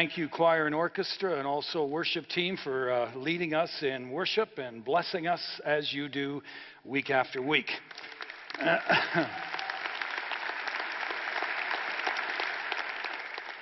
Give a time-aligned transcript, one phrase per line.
[0.00, 4.56] Thank you, choir and orchestra, and also worship team for uh, leading us in worship
[4.56, 6.42] and blessing us as you do
[6.86, 7.66] week after week.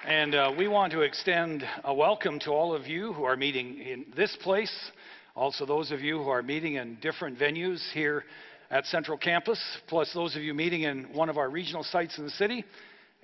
[0.06, 3.78] and uh, we want to extend a welcome to all of you who are meeting
[3.78, 4.92] in this place,
[5.34, 8.22] also those of you who are meeting in different venues here
[8.70, 9.58] at Central Campus,
[9.88, 12.64] plus those of you meeting in one of our regional sites in the city,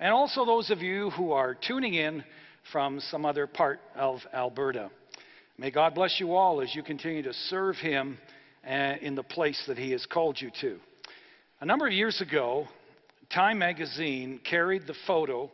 [0.01, 2.21] and also those of you who are tuning in
[2.71, 4.89] from some other part of Alberta.
[5.57, 8.17] May God bless you all as you continue to serve Him
[8.67, 10.77] uh, in the place that He has called you to.
[11.61, 12.67] A number of years ago,
[13.33, 15.49] Time magazine carried the photo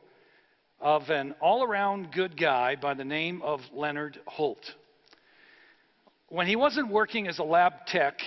[0.80, 4.64] of an all around good guy by the name of Leonard Holt.
[6.28, 8.20] When he wasn't working as a lab tech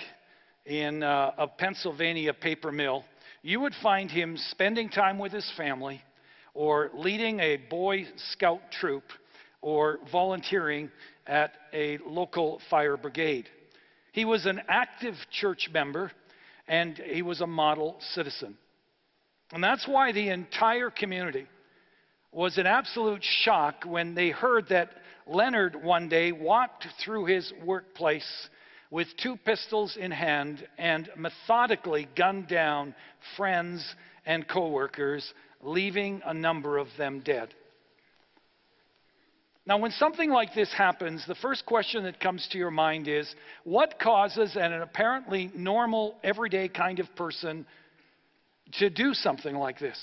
[0.65, 3.05] in uh, a Pennsylvania paper mill,
[3.43, 6.03] you would find him spending time with his family
[6.55, 9.05] or leading a Boy Scout troop
[9.61, 10.91] or volunteering
[11.27, 13.49] at a local fire brigade.
[14.13, 16.13] He was an active church member
[16.69, 18.57] and he was a model citizen.
[19.53, 21.47] And that's why the entire community
[22.33, 24.91] was in absolute shock when they heard that
[25.27, 28.49] Leonard one day walked through his workplace
[28.91, 32.95] with two pistols in hand and methodically gunned down
[33.37, 33.95] friends
[34.27, 35.33] and coworkers
[35.65, 37.49] leaving a number of them dead.
[39.67, 43.35] Now, when something like this happens, the first question that comes to your mind is
[43.65, 47.65] what causes an apparently normal, everyday kind of person
[48.79, 49.99] to do something like this?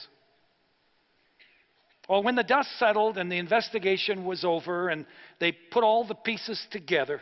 [2.10, 5.06] Well, when the dust settled and the investigation was over and
[5.40, 7.22] they put all the pieces together,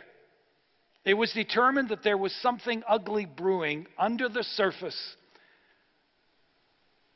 [1.04, 4.98] it was determined that there was something ugly brewing under the surface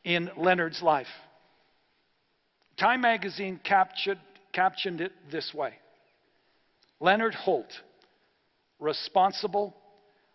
[0.04, 1.08] in Leonard's life.
[2.76, 4.18] Time magazine captured,
[4.52, 5.74] captioned it this way
[7.00, 7.72] Leonard Holt,
[8.78, 9.74] responsible,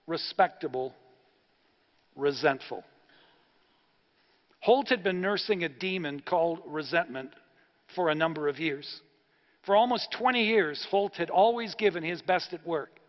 [0.08, 0.94] respectable,
[2.16, 2.84] resentful.
[4.62, 7.32] Holt had been nursing a demon called resentment
[7.96, 9.02] for a number of years.
[9.66, 13.00] For almost 20 years, Holt had always given his best at work.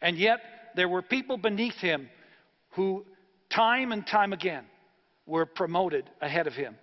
[0.00, 0.40] And yet,
[0.74, 2.08] there were people beneath him
[2.70, 3.04] who,
[3.50, 4.64] time and time again,
[5.26, 6.76] were promoted ahead of him.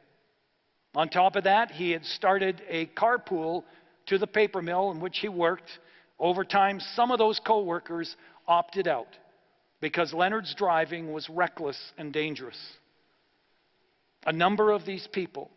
[0.95, 3.63] On top of that, he had started a carpool
[4.07, 5.79] to the paper mill in which he worked.
[6.19, 8.15] Over time, some of those co workers
[8.47, 9.07] opted out
[9.81, 12.59] because Leonard's driving was reckless and dangerous.
[14.25, 15.49] A number of these people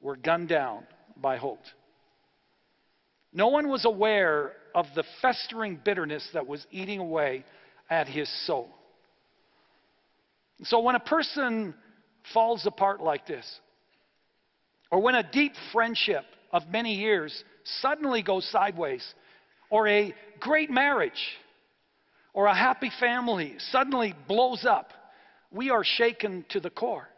[0.00, 0.86] were gunned down
[1.16, 1.72] by Holt.
[3.32, 7.44] No one was aware of the festering bitterness that was eating away
[7.90, 8.68] at his soul.
[10.62, 11.74] So when a person
[12.32, 13.60] falls apart like this,
[14.90, 17.44] or when a deep friendship of many years
[17.80, 19.04] suddenly goes sideways,
[19.70, 21.12] or a great marriage,
[22.32, 24.92] or a happy family suddenly blows up,
[25.50, 27.08] we are shaken to the core.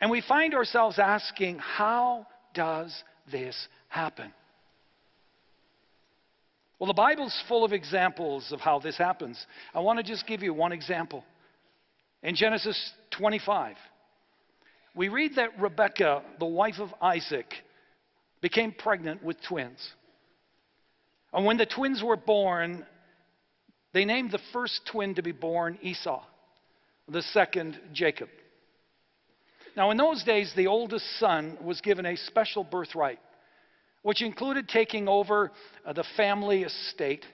[0.00, 2.94] And we find ourselves asking, how does
[3.30, 3.56] this
[3.88, 4.32] happen?
[6.78, 9.44] Well, the Bible's full of examples of how this happens.
[9.74, 11.24] I want to just give you one example.
[12.26, 13.76] In Genesis 25,
[14.96, 17.46] we read that Rebekah, the wife of Isaac,
[18.40, 19.78] became pregnant with twins.
[21.32, 22.84] And when the twins were born,
[23.94, 26.20] they named the first twin to be born Esau,
[27.06, 28.28] the second Jacob.
[29.76, 33.20] Now, in those days, the oldest son was given a special birthright,
[34.02, 35.52] which included taking over
[35.84, 37.24] uh, the family estate,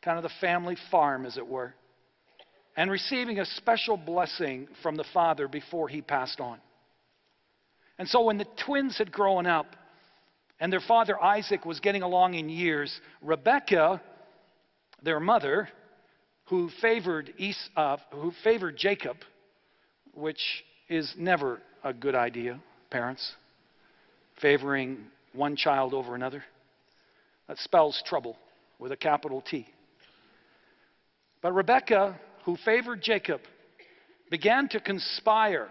[0.00, 1.74] kind of the family farm, as it were,
[2.76, 6.58] and receiving a special blessing from the father before he passed on.
[7.98, 9.74] And so when the twins had grown up
[10.60, 14.00] and their father Isaac was getting along in years, Rebekah,
[15.02, 15.68] their mother,
[16.46, 19.16] who favored, Es- uh, who favored Jacob,
[20.12, 20.40] which
[20.88, 23.34] is never a good idea, parents,
[24.40, 26.44] favoring one child over another.
[27.48, 28.36] That spells trouble
[28.78, 29.66] with a capital T.
[31.42, 33.40] But Rebekah, who favored Jacob,
[34.30, 35.68] began to conspire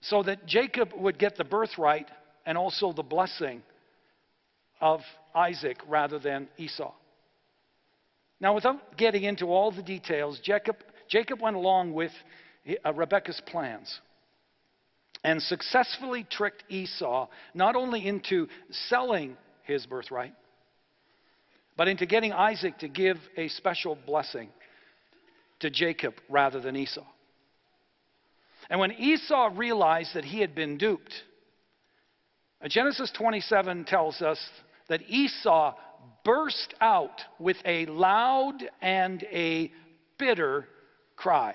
[0.00, 2.06] so that Jacob would get the birthright
[2.46, 3.60] and also the blessing
[4.80, 5.00] of
[5.34, 6.92] Isaac rather than Esau.
[8.40, 10.76] Now, without getting into all the details, Jacob,
[11.10, 12.12] Jacob went along with
[12.84, 14.00] uh, Rebekah's plans
[15.24, 18.46] and successfully tricked Esau not only into
[18.88, 20.34] selling his birthright,
[21.76, 24.50] but into getting Isaac to give a special blessing
[25.60, 27.06] to Jacob rather than Esau.
[28.70, 31.14] And when Esau realized that he had been duped,
[32.62, 34.38] uh, Genesis 27 tells us
[34.88, 35.74] that Esau
[36.24, 39.72] burst out with a loud and a
[40.18, 40.68] bitter
[41.16, 41.54] cry.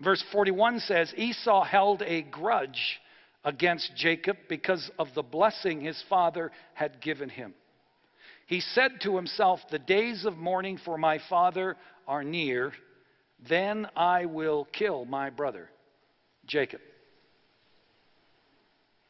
[0.00, 3.00] Verse 41 says Esau held a grudge
[3.44, 7.54] against Jacob because of the blessing his father had given him.
[8.48, 12.72] He said to himself, The days of mourning for my father are near,
[13.46, 15.68] then I will kill my brother,
[16.46, 16.80] Jacob.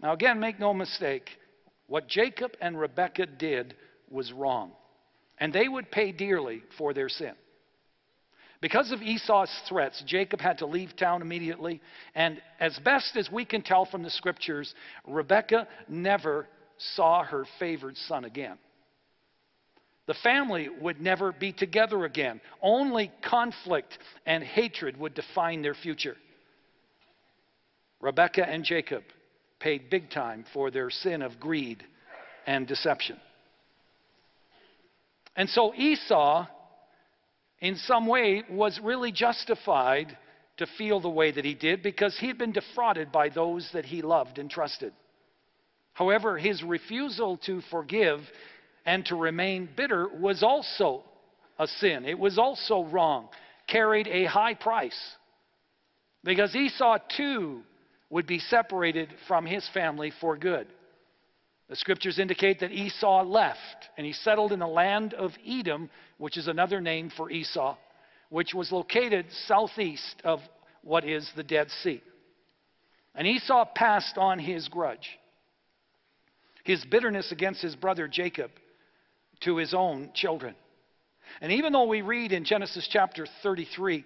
[0.00, 1.30] Now, again, make no mistake,
[1.86, 3.74] what Jacob and Rebekah did
[4.10, 4.72] was wrong,
[5.38, 7.34] and they would pay dearly for their sin.
[8.60, 11.80] Because of Esau's threats, Jacob had to leave town immediately,
[12.16, 14.74] and as best as we can tell from the scriptures,
[15.06, 16.48] Rebekah never
[16.96, 18.58] saw her favored son again.
[20.08, 22.40] The family would never be together again.
[22.62, 26.16] Only conflict and hatred would define their future.
[28.00, 29.02] Rebekah and Jacob
[29.60, 31.84] paid big time for their sin of greed
[32.46, 33.18] and deception.
[35.36, 36.46] And so Esau,
[37.60, 40.16] in some way, was really justified
[40.56, 43.84] to feel the way that he did because he had been defrauded by those that
[43.84, 44.94] he loved and trusted.
[45.92, 48.20] However, his refusal to forgive
[48.88, 51.02] and to remain bitter was also
[51.58, 52.06] a sin.
[52.06, 53.28] It was also wrong,
[53.66, 54.98] carried a high price.
[56.24, 57.60] Because Esau too
[58.08, 60.68] would be separated from his family for good.
[61.68, 66.38] The scriptures indicate that Esau left and he settled in the land of Edom, which
[66.38, 67.76] is another name for Esau,
[68.30, 70.40] which was located southeast of
[70.82, 72.02] what is the Dead Sea.
[73.14, 75.18] And Esau passed on his grudge,
[76.64, 78.50] his bitterness against his brother Jacob
[79.40, 80.54] to his own children.
[81.40, 84.04] And even though we read in Genesis chapter 33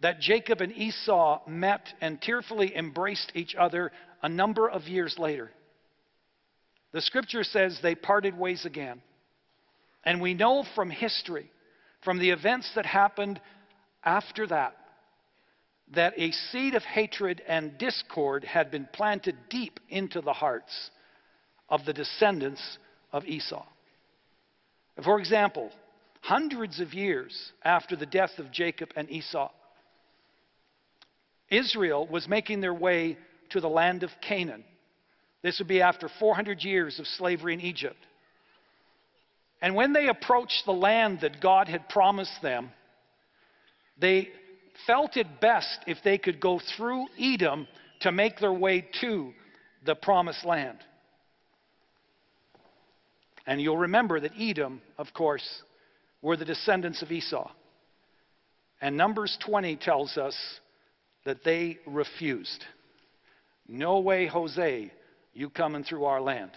[0.00, 3.92] that Jacob and Esau met and tearfully embraced each other
[4.22, 5.50] a number of years later,
[6.92, 9.00] the scripture says they parted ways again.
[10.04, 11.50] And we know from history,
[12.02, 13.40] from the events that happened
[14.02, 14.76] after that,
[15.94, 20.90] that a seed of hatred and discord had been planted deep into the hearts
[21.68, 22.78] of the descendants
[23.12, 23.64] of Esau.
[25.02, 25.70] For example,
[26.20, 29.50] hundreds of years after the death of Jacob and Esau,
[31.50, 33.18] Israel was making their way
[33.50, 34.64] to the land of Canaan.
[35.42, 37.96] This would be after 400 years of slavery in Egypt.
[39.62, 42.70] And when they approached the land that God had promised them,
[43.98, 44.28] they
[44.86, 47.66] felt it best if they could go through Edom
[48.00, 49.32] to make their way to
[49.84, 50.78] the promised land.
[53.50, 55.44] And you'll remember that Edom, of course,
[56.22, 57.50] were the descendants of Esau.
[58.80, 60.36] And Numbers 20 tells us
[61.24, 62.64] that they refused.
[63.66, 64.92] No way, Jose,
[65.34, 66.52] you coming through our land.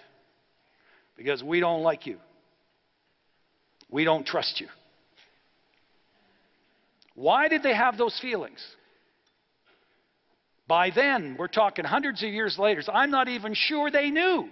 [1.18, 2.20] Because we don't like you.
[3.90, 4.68] We don't trust you.
[7.16, 8.64] Why did they have those feelings?
[10.68, 14.48] By then, we're talking hundreds of years later, so I'm not even sure they knew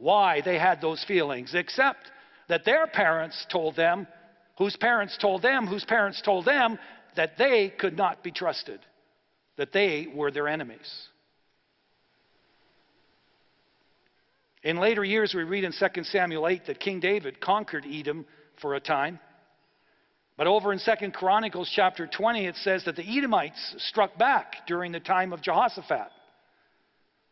[0.00, 2.10] why they had those feelings, except
[2.48, 4.06] that their parents told them,
[4.58, 6.78] whose parents told them, whose parents told them,
[7.16, 8.80] that they could not be trusted,
[9.56, 10.90] that they were their enemies.
[14.62, 18.26] In later years, we read in 2 Samuel 8 that King David conquered Edom
[18.60, 19.18] for a time.
[20.36, 24.92] But over in 2 Chronicles chapter 20, it says that the Edomites struck back during
[24.92, 26.08] the time of Jehoshaphat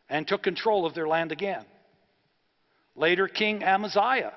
[0.07, 1.65] and took control of their land again.
[2.99, 4.33] Later, King Amaziah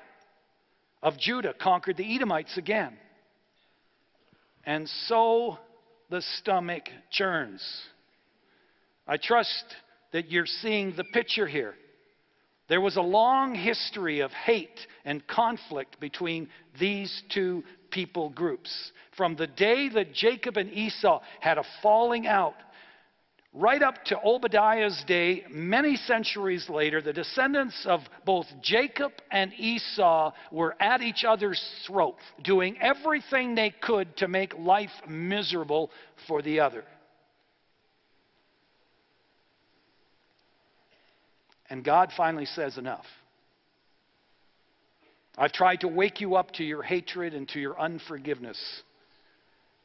[1.01, 2.97] of Judah conquered the Edomites again.
[4.65, 5.57] And so
[6.09, 7.61] the stomach churns.
[9.05, 9.65] I trust
[10.13, 11.75] that you're seeing the picture here.
[12.69, 16.47] There was a long history of hate and conflict between
[16.79, 18.93] these two people groups.
[19.17, 22.55] From the day that Jacob and Esau had a falling out
[23.53, 30.31] right up to Obadiah's day, many centuries later, the descendants of both Jacob and Esau
[30.51, 35.91] were at each other's throat, doing everything they could to make life miserable
[36.27, 36.83] for the other.
[41.69, 43.05] And God finally says, Enough.
[45.35, 48.59] I've tried to wake you up to your hatred and to your unforgiveness,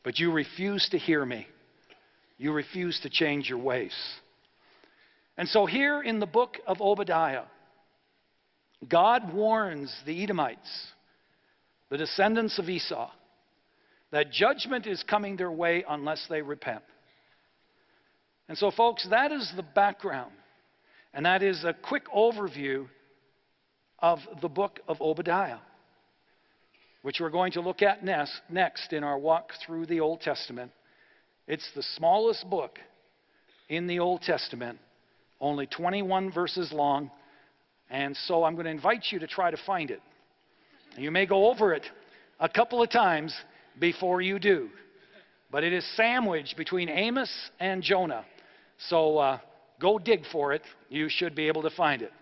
[0.04, 1.46] but you refuse to hear me.
[2.38, 3.94] You refuse to change your ways.
[5.36, 7.44] And so, here in the book of Obadiah,
[8.88, 10.86] God warns the Edomites,
[11.90, 13.10] the descendants of Esau,
[14.10, 16.82] that judgment is coming their way unless they repent.
[18.48, 20.32] And so, folks, that is the background.
[21.12, 22.86] and that is a quick overview
[23.98, 25.58] of the book of Obadiah,
[27.02, 30.70] which we're going to look at next, in our walk through the Old Testament.
[31.48, 32.78] It's the smallest book
[33.70, 34.78] in the Old Testament,
[35.40, 37.10] only 21 verses long,
[37.88, 40.02] and so I'm going to invite you to try to find it.
[40.98, 41.86] You may go over it
[42.38, 43.34] a couple of times
[43.80, 44.68] before you do,
[45.50, 48.26] but it is sandwiched between Amos and Jonah.
[48.88, 49.38] So uh,
[49.80, 50.62] go dig for it.
[50.90, 52.12] You should be able to find it.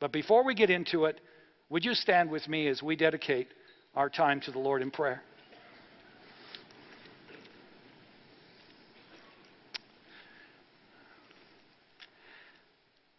[0.00, 1.18] But before we get into it,
[1.70, 3.48] would you stand with me as we dedicate
[3.96, 5.22] our time to the Lord in prayer?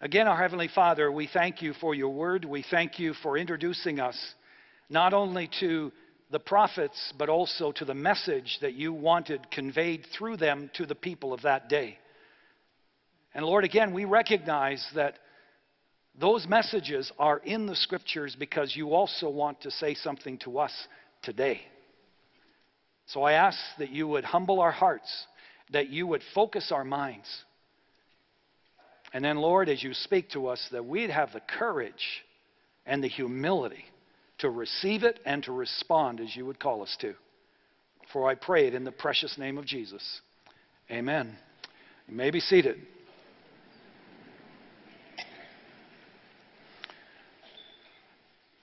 [0.04, 2.44] Again, our Heavenly Father, we thank you for your word.
[2.44, 4.18] We thank you for introducing us
[4.90, 5.92] not only to
[6.32, 10.96] the prophets, but also to the message that you wanted conveyed through them to the
[10.96, 12.00] people of that day.
[13.36, 15.20] And Lord, again, we recognize that
[16.20, 20.74] those messages are in the scriptures because you also want to say something to us
[21.22, 21.62] today.
[23.06, 25.28] So I ask that you would humble our hearts,
[25.72, 27.28] that you would focus our minds.
[29.14, 32.24] And then, Lord, as you speak to us, that we'd have the courage
[32.86, 33.86] and the humility
[34.40, 37.14] to receive it and to respond as you would call us to.
[38.14, 40.22] For I pray it in the precious name of Jesus.
[40.90, 41.38] Amen.
[42.08, 42.78] You may be seated.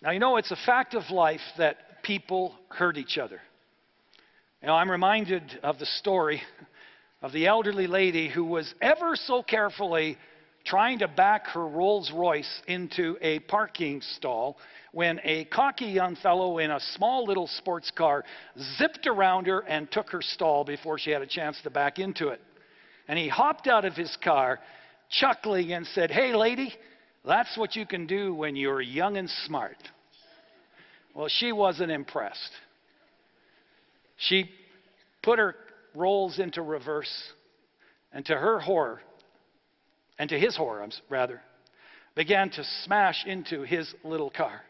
[0.00, 3.40] Now, you know, it's a fact of life that people hurt each other.
[4.62, 6.42] Know, I'm reminded of the story
[7.22, 10.18] of the elderly lady who was ever so carefully
[10.64, 14.58] trying to back her Rolls Royce into a parking stall
[14.92, 18.24] when a cocky young fellow in a small little sports car
[18.76, 22.28] zipped around her and took her stall before she had a chance to back into
[22.28, 22.40] it.
[23.06, 24.60] And he hopped out of his car,
[25.10, 26.74] chuckling, and said, Hey, lady,
[27.24, 29.76] that's what you can do when you're young and smart.
[31.14, 32.50] Well, she wasn't impressed.
[34.18, 34.50] She
[35.22, 35.54] put her
[35.94, 37.12] rolls into reverse,
[38.12, 39.00] and to her horror,
[40.18, 41.40] and to his horror, rather,
[42.14, 44.62] began to smash into his little car.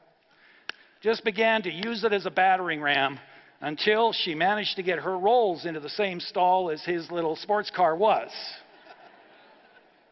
[1.00, 3.18] Just began to use it as a battering ram
[3.60, 7.70] until she managed to get her rolls into the same stall as his little sports
[7.74, 8.30] car was.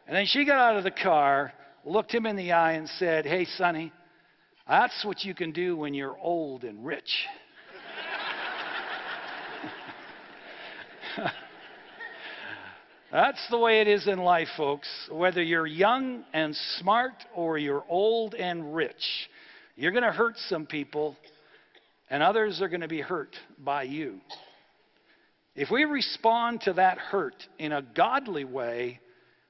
[0.07, 1.53] And then she got out of the car
[1.85, 3.93] looked him in the eye and said, Hey, Sonny,
[4.69, 7.27] that's what you can do when you're old and rich.
[13.17, 14.87] That's the way it is in life, folks.
[15.11, 19.31] Whether you're young and smart or you're old and rich,
[19.75, 21.17] you're going to hurt some people,
[22.11, 24.21] and others are going to be hurt by you.
[25.55, 29.01] If we respond to that hurt in a godly way,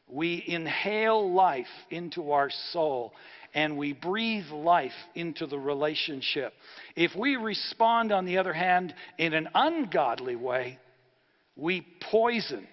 [0.07, 3.15] we inhale life into our soul
[3.53, 6.53] and we breathe life into the relationship.
[6.95, 10.79] If we respond, on the other hand, in an ungodly way,
[11.57, 12.69] we poison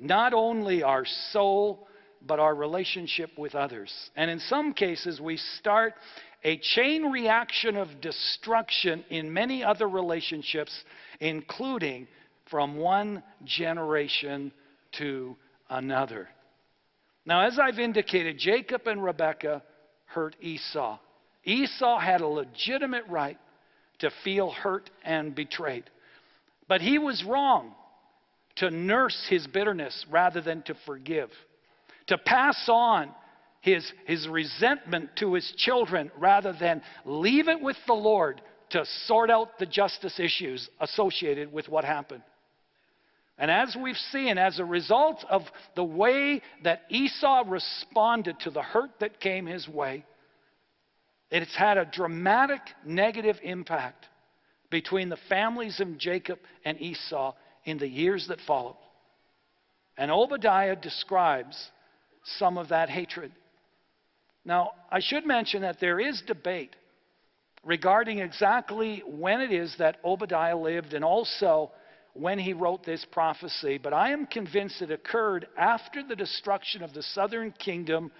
[0.00, 1.86] not only our soul,
[2.26, 3.92] but our relationship with others.
[4.16, 5.94] And in some cases, we start
[6.42, 10.72] a chain reaction of destruction in many other relationships,
[11.20, 12.08] including
[12.50, 14.52] from one generation
[14.98, 15.36] to
[15.68, 16.28] another.
[17.26, 19.62] Now, as I've indicated, Jacob and Rebekah
[20.06, 20.98] hurt Esau.
[21.44, 23.38] Esau had a legitimate right
[24.00, 25.84] to feel hurt and betrayed.
[26.68, 27.74] But he was wrong
[28.60, 31.30] to nurse his bitterness rather than to forgive,
[32.06, 33.10] to pass on
[33.62, 39.30] his, his resentment to his children rather than leave it with the Lord to sort
[39.30, 42.22] out the justice issues associated with what happened.
[43.38, 45.40] And as we've seen, as a result of
[45.74, 50.04] the way that Esau responded to the hurt that came his way,
[51.30, 54.06] it's had a dramatic negative impact
[54.68, 57.32] between the families of Jacob and Esau
[57.64, 58.76] in the years that followed.
[59.96, 61.70] And Obadiah describes
[62.38, 63.32] some of that hatred.
[64.44, 66.74] Now, I should mention that there is debate
[67.64, 71.70] regarding exactly when it is that Obadiah lived and also
[72.14, 76.92] when he wrote this prophecy, but I am convinced it occurred after the destruction of
[76.92, 78.10] the southern kingdom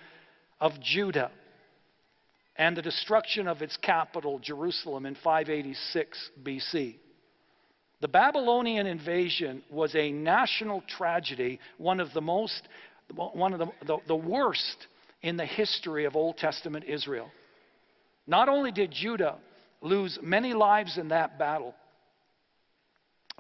[0.61, 1.31] of Judah
[2.57, 6.97] and the destruction of its capital, Jerusalem, in 586 BC.
[8.01, 12.63] The Babylonian invasion was a national tragedy, one of the most,
[13.15, 14.87] one of the, the, the worst
[15.23, 17.31] in the history of Old Testament Israel.
[18.27, 19.37] Not only did Judah
[19.83, 21.75] lose many lives in that battle,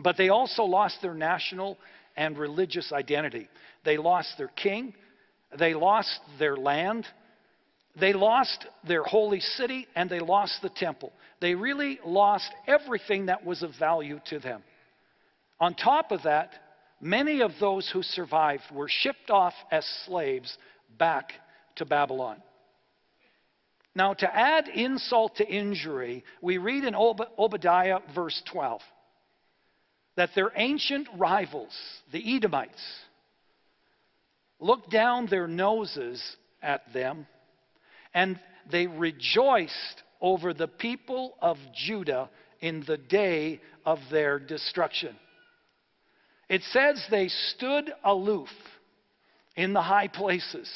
[0.02, 1.78] but they also lost their national
[2.16, 3.48] and religious identity.
[3.84, 4.94] They lost their king,
[5.58, 7.06] they lost their land,
[8.00, 11.12] they lost their holy city, and they lost the temple.
[11.40, 14.62] They really lost everything that was of value to them.
[15.60, 16.52] On top of that,
[17.00, 20.56] many of those who survived were shipped off as slaves
[20.98, 21.32] back
[21.76, 22.42] to Babylon.
[23.94, 28.80] Now, to add insult to injury, we read in Ob- Obadiah verse 12
[30.16, 31.76] that their ancient rivals,
[32.12, 32.82] the Edomites,
[34.60, 36.22] looked down their noses
[36.62, 37.26] at them
[38.14, 38.38] and
[38.70, 42.28] they rejoiced over the people of Judah
[42.60, 45.16] in the day of their destruction.
[46.48, 48.48] It says they stood aloof
[49.56, 50.70] in the high places,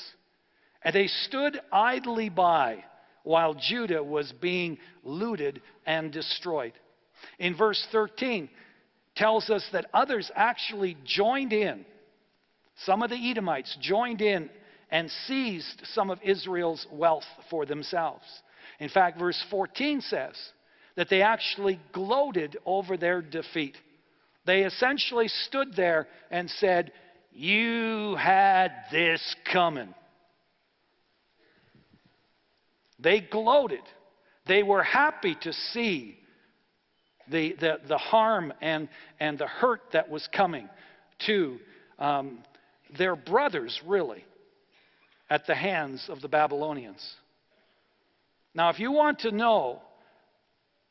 [0.83, 2.85] and they stood idly by
[3.23, 6.75] while Judah was being looted and destroyed.
[7.38, 8.49] In verse 13,
[9.17, 11.85] tells us that others actually joined in.
[12.85, 14.50] Some of the Edomites joined in
[14.91, 18.25] and seized some of Israel's wealth for themselves.
[18.81, 20.35] In fact, verse 14 says
[20.97, 23.76] that they actually gloated over their defeat.
[24.47, 26.93] They essentially stood there and said,
[27.33, 29.95] You had this coming.
[32.99, 33.83] They gloated.
[34.47, 36.19] They were happy to see
[37.31, 38.88] the, the, the harm and,
[39.19, 40.69] and the hurt that was coming
[41.26, 41.59] to
[41.99, 42.38] um,
[42.99, 44.25] their brothers, really,
[45.31, 47.14] at the hands of the Babylonians.
[48.55, 49.83] Now, if you want to know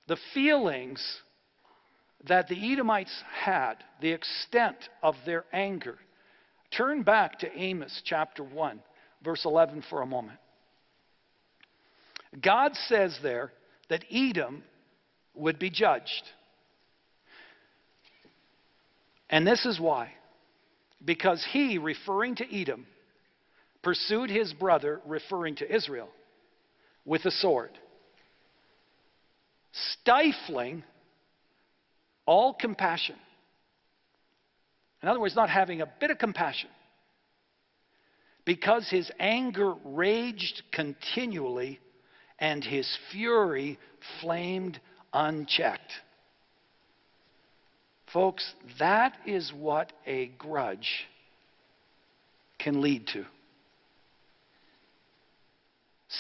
[0.08, 1.02] the feelings
[2.28, 5.98] that the Edomites had, the extent of their anger,
[6.76, 8.82] turn back to Amos chapter 1,
[9.24, 10.40] verse 11 for a moment.
[12.42, 13.52] God says there
[13.90, 14.64] that Edom
[15.36, 16.24] would be judged.
[19.30, 20.12] And this is why.
[21.04, 22.86] Because he, referring to Edom,
[23.84, 26.10] pursued his brother, referring to Israel,
[27.06, 27.78] with a sword,
[30.00, 30.84] stifling
[32.26, 33.16] all compassion.
[35.02, 36.70] In other words, not having a bit of compassion.
[38.46, 41.80] Because his anger raged continually
[42.40, 43.78] and his fury
[44.22, 44.80] flamed
[45.14, 45.92] unchecked.
[48.12, 51.08] Folks, that is what a grudge
[52.60, 53.26] can lead to.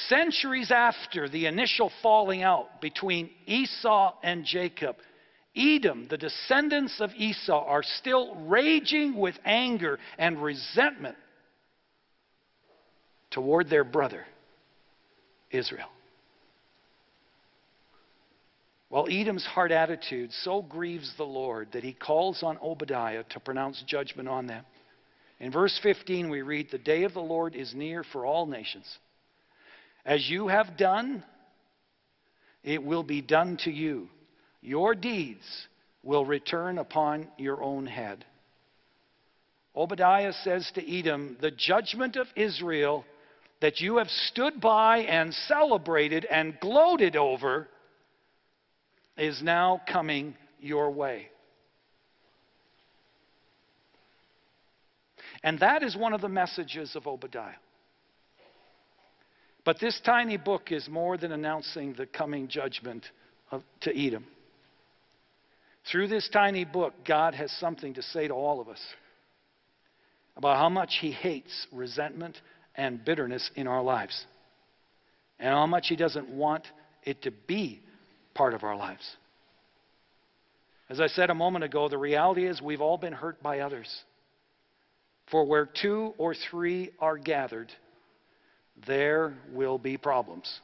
[0.07, 4.95] Centuries after the initial falling out between Esau and Jacob,
[5.55, 11.15] Edom, the descendants of Esau, are still raging with anger and resentment
[13.29, 14.25] toward their brother,
[15.51, 15.89] Israel.
[18.89, 23.83] While Edom's hard attitude so grieves the Lord that he calls on Obadiah to pronounce
[23.87, 24.63] judgment on them.
[25.39, 28.85] In verse 15, we read, The day of the Lord is near for all nations.
[30.05, 31.23] As you have done,
[32.63, 34.09] it will be done to you.
[34.61, 35.67] Your deeds
[36.03, 38.25] will return upon your own head.
[39.75, 43.05] Obadiah says to Edom, The judgment of Israel
[43.61, 47.67] that you have stood by and celebrated and gloated over
[49.17, 51.29] is now coming your way.
[55.43, 57.55] And that is one of the messages of Obadiah.
[59.65, 63.05] But this tiny book is more than announcing the coming judgment
[63.51, 64.25] of, to Edom.
[65.91, 68.79] Through this tiny book, God has something to say to all of us
[70.35, 72.37] about how much He hates resentment
[72.75, 74.25] and bitterness in our lives,
[75.39, 76.65] and how much He doesn't want
[77.03, 77.81] it to be
[78.33, 79.03] part of our lives.
[80.89, 83.89] As I said a moment ago, the reality is we've all been hurt by others.
[85.31, 87.71] For where two or three are gathered,
[88.85, 90.59] there will be problems.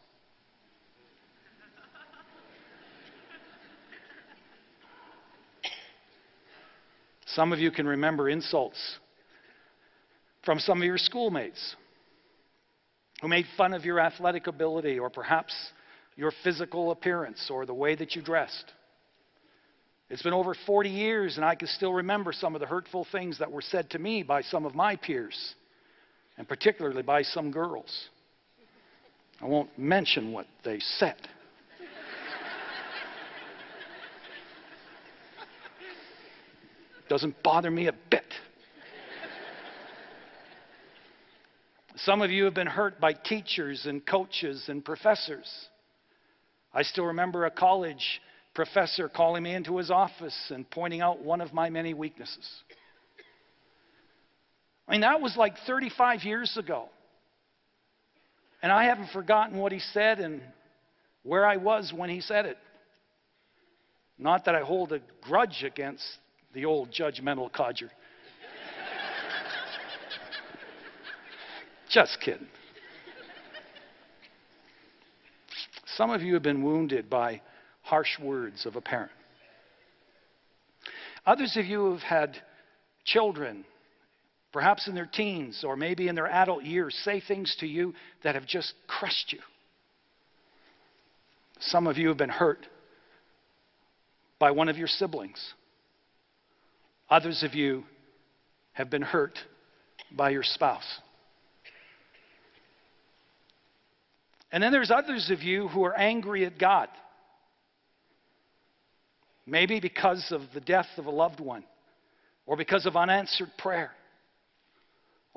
[7.28, 8.80] Some of you can remember insults
[10.44, 11.76] from some of your schoolmates
[13.22, 15.54] who made fun of your athletic ability or perhaps
[16.16, 18.74] your physical appearance or the way that you dressed.
[20.10, 23.38] It's been over 40 years, and I can still remember some of the hurtful things
[23.40, 25.54] that were said to me by some of my peers,
[26.40, 28.08] and particularly by some girls.
[29.42, 31.18] I won't mention what they said.
[37.10, 38.24] Doesn't bother me a bit.
[41.98, 45.50] Some of you have been hurt by teachers and coaches and professors.
[46.74, 48.22] I still remember a college
[48.54, 52.48] professor calling me into his office and pointing out one of my many weaknesses.
[54.90, 56.90] I mean, that was like 35 years ago.
[58.64, 60.42] And I haven't forgotten what he said and
[61.22, 62.58] where I was when he said it.
[64.18, 66.04] Not that I hold a grudge against
[66.54, 67.92] the old judgmental codger.
[71.90, 72.48] Just kidding.
[75.98, 77.42] Some of you have been wounded by
[77.82, 79.12] harsh words of a parent.
[81.28, 82.38] Others of you have had
[83.06, 83.66] children,
[84.52, 88.36] perhaps in their teens or maybe in their adult years, say things to you that
[88.36, 89.40] have just crushed you.
[91.60, 92.66] Some of you have been hurt
[94.40, 95.54] by one of your siblings.
[97.10, 97.84] Others of you
[98.74, 99.38] have been hurt
[100.16, 101.00] by your spouse.
[104.52, 106.88] And then there's others of you who are angry at God.
[109.46, 111.64] Maybe because of the death of a loved one,
[112.46, 113.92] or because of unanswered prayer,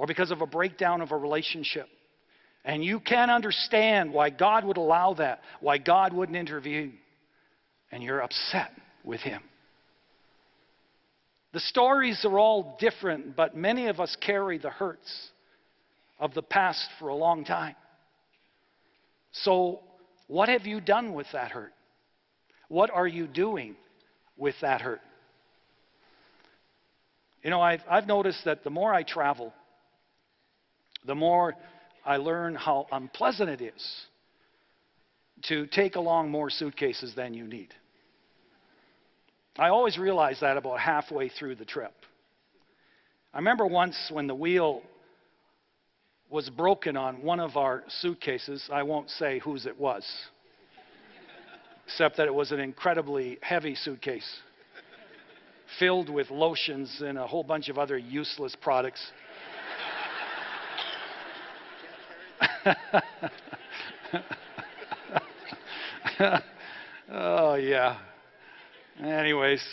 [0.02, 1.86] or because of a breakdown of a relationship.
[2.64, 6.94] And you can't understand why God would allow that, why God wouldn't intervene.
[7.92, 8.72] And you're upset
[9.04, 9.40] with Him.
[11.52, 15.08] The stories are all different, but many of us carry the hurts
[16.18, 17.76] of the past for a long time.
[19.30, 19.82] So,
[20.26, 21.74] what have you done with that hurt?
[22.66, 23.76] What are you doing
[24.36, 25.00] with that hurt?
[27.44, 29.52] You know, I've, I've noticed that the more I travel,
[31.06, 31.54] the more
[32.04, 34.06] I learn how unpleasant it is
[35.44, 37.74] to take along more suitcases than you need.
[39.58, 41.92] I always realize that about halfway through the trip.
[43.34, 44.82] I remember once when the wheel
[46.30, 48.66] was broken on one of our suitcases.
[48.72, 50.06] I won't say whose it was,
[51.86, 54.28] except that it was an incredibly heavy suitcase
[55.78, 59.00] filled with lotions and a whole bunch of other useless products.
[67.10, 67.98] Oh, yeah.
[69.02, 69.64] Anyways,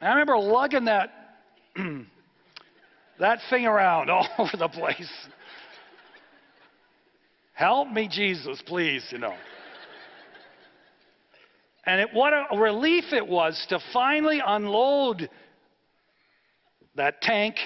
[0.00, 1.10] I remember lugging that
[3.18, 5.10] that thing around all over the place.
[7.54, 9.34] Help me, Jesus, please, you know.
[11.86, 15.30] And it, what a relief it was to finally unload
[16.96, 17.56] that tank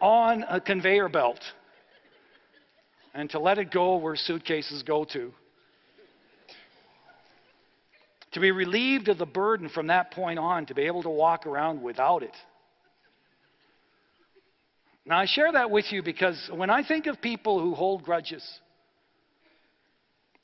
[0.00, 1.40] on a conveyor belt
[3.14, 5.32] and to let it go where suitcases go to.
[8.32, 11.46] To be relieved of the burden from that point on, to be able to walk
[11.46, 12.34] around without it.
[15.06, 18.44] Now, I share that with you because when I think of people who hold grudges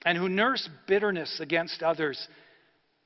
[0.04, 2.28] and who nurse bitterness against others,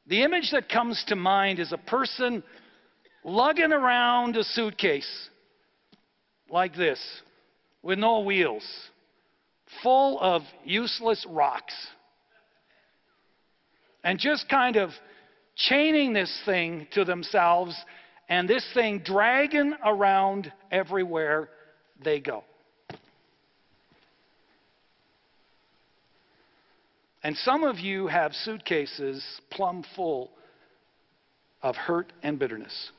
[0.07, 2.43] the image that comes to mind is a person
[3.25, 5.29] lugging around a suitcase
[6.51, 7.01] like this
[7.83, 8.65] with no wheels,
[9.83, 11.75] full of useless rocks,
[14.03, 14.91] and just kind of
[15.57, 17.77] chaining this thing to themselves
[18.29, 21.49] and this thing dragging around everywhere
[22.03, 22.45] they go.
[27.23, 30.31] And some of you have suitcases plumb full
[31.63, 32.91] of hurt and bitterness.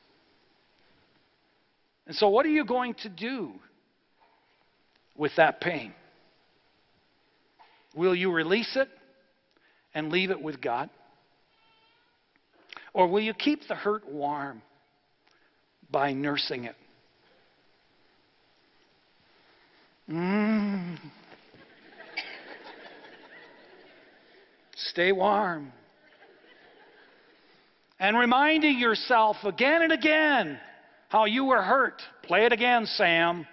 [2.08, 3.52] And so, what are you going to do
[5.16, 5.92] with that pain?
[7.96, 8.88] Will you release it
[9.94, 10.90] and leave it with God?
[12.94, 14.62] Or will you keep the hurt warm
[15.90, 16.76] by nursing it.
[20.10, 20.98] Mm.
[24.76, 25.72] Stay warm.
[27.98, 30.60] And reminding yourself again and again
[31.08, 32.02] how you were hurt.
[32.24, 33.46] Play it again, Sam.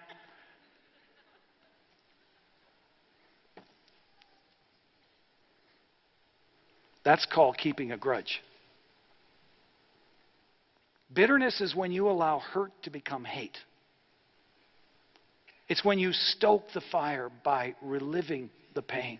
[7.04, 8.42] That's called keeping a grudge.
[11.14, 13.58] Bitterness is when you allow hurt to become hate.
[15.70, 19.20] It's when you stoke the fire by reliving the pain.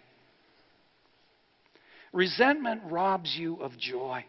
[2.12, 4.26] Resentment robs you of joy.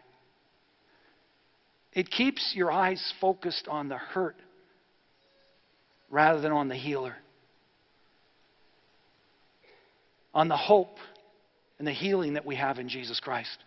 [1.93, 4.35] It keeps your eyes focused on the hurt
[6.09, 7.15] rather than on the healer,
[10.33, 10.97] on the hope
[11.77, 13.57] and the healing that we have in Jesus Christ.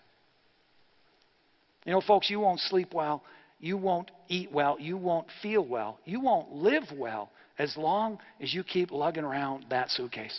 [1.85, 3.23] You know, folks, you won't sleep well
[3.61, 8.55] you won't eat well, you won't feel well, you won't live well as long as
[8.55, 10.39] you keep lugging around that suitcase.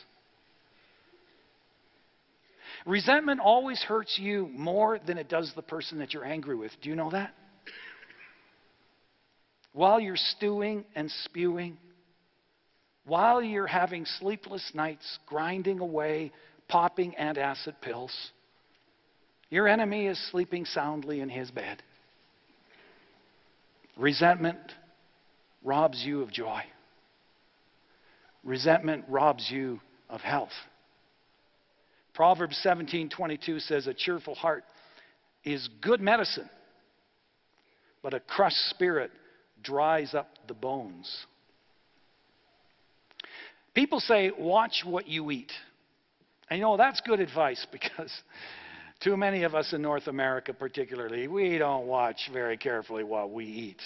[2.85, 6.71] Resentment always hurts you more than it does the person that you're angry with.
[6.81, 7.33] Do you know that?
[9.73, 11.77] while you're stewing and spewing,
[13.05, 16.31] while you're having sleepless nights, grinding away,
[16.69, 18.15] popping antacid pills,
[19.49, 21.81] your enemy is sleeping soundly in his bed.
[23.97, 24.59] Resentment
[25.63, 26.61] robs you of joy.
[28.43, 30.53] Resentment robs you of health.
[32.13, 34.63] Proverbs 17:22 says a cheerful heart
[35.43, 36.49] is good medicine,
[38.01, 39.11] but a crushed spirit
[39.63, 41.25] dries up the bones.
[43.73, 45.51] People say, watch what you eat.
[46.49, 48.11] And you know, that's good advice because
[49.01, 53.45] too many of us in North America, particularly, we don't watch very carefully what we
[53.45, 53.81] eat.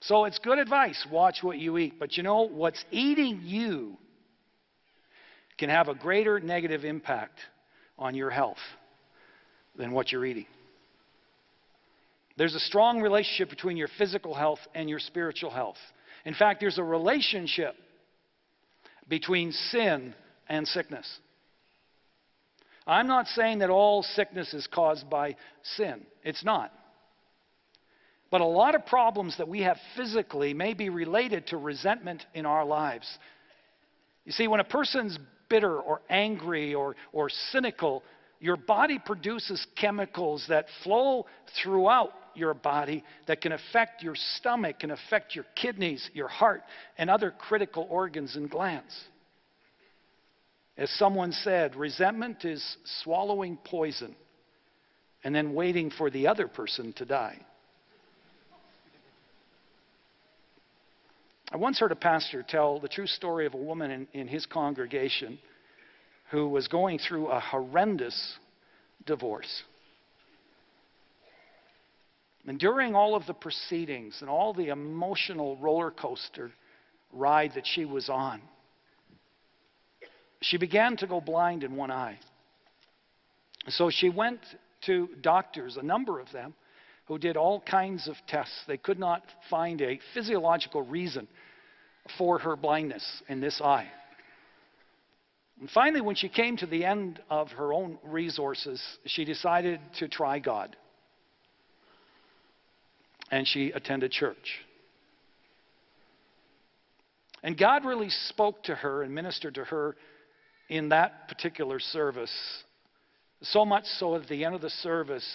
[0.00, 1.98] So it's good advice watch what you eat.
[1.98, 3.96] But you know, what's eating you
[5.56, 7.38] can have a greater negative impact
[7.98, 8.58] on your health
[9.76, 10.46] than what you're eating.
[12.36, 15.76] There's a strong relationship between your physical health and your spiritual health.
[16.24, 17.76] In fact, there's a relationship
[19.08, 20.14] between sin
[20.48, 21.06] and sickness.
[22.86, 25.36] I'm not saying that all sickness is caused by
[25.76, 26.72] sin, it's not.
[28.30, 32.46] But a lot of problems that we have physically may be related to resentment in
[32.46, 33.06] our lives.
[34.24, 38.02] You see, when a person's bitter or angry or, or cynical,
[38.40, 41.26] your body produces chemicals that flow
[41.62, 46.62] throughout your body that can affect your stomach, can affect your kidneys, your heart,
[46.98, 48.92] and other critical organs and glands.
[50.76, 54.14] As someone said, resentment is swallowing poison
[55.22, 57.38] and then waiting for the other person to die.
[61.52, 64.44] I once heard a pastor tell the true story of a woman in, in his
[64.44, 65.38] congregation
[66.30, 68.34] who was going through a horrendous
[69.06, 69.62] divorce.
[72.46, 76.50] And during all of the proceedings and all the emotional roller coaster
[77.12, 78.42] ride that she was on,
[80.44, 82.18] she began to go blind in one eye.
[83.68, 84.40] So she went
[84.86, 86.54] to doctors, a number of them,
[87.06, 88.62] who did all kinds of tests.
[88.66, 91.28] They could not find a physiological reason
[92.18, 93.88] for her blindness in this eye.
[95.60, 100.08] And finally, when she came to the end of her own resources, she decided to
[100.08, 100.76] try God.
[103.30, 104.60] And she attended church.
[107.42, 109.96] And God really spoke to her and ministered to her
[110.68, 112.32] in that particular service.
[113.42, 115.26] So much so at the end of the service,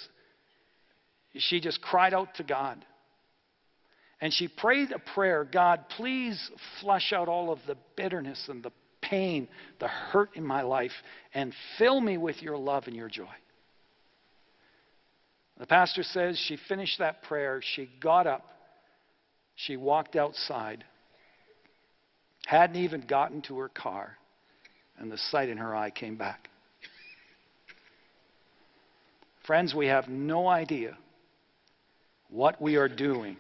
[1.38, 2.84] she just cried out to God.
[4.22, 6.50] And she prayed a prayer God, please
[6.82, 9.48] flush out all of the bitterness and the pain,
[9.80, 10.92] the hurt in my life,
[11.34, 13.28] and fill me with your love and your joy.
[15.58, 17.62] The pastor says she finished that prayer.
[17.76, 18.46] She got up.
[19.56, 20.86] She walked outside.
[22.46, 24.19] Hadn't even gotten to her car.
[25.00, 26.50] And the sight in her eye came back.
[29.48, 30.98] Friends, we have no idea
[32.30, 33.38] what we are doing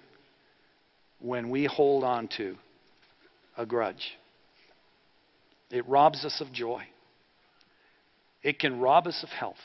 [1.19, 2.55] when we hold on to
[3.57, 4.17] a grudge.
[5.69, 6.83] It robs us of joy.
[8.41, 9.57] It can rob us of health.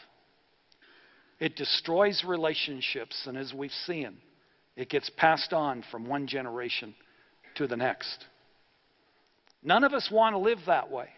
[1.39, 4.17] It destroys relationships, and as we've seen,
[4.77, 6.95] it gets passed on from one generation
[7.55, 8.25] to the next.
[9.63, 11.09] None of us want to live that way.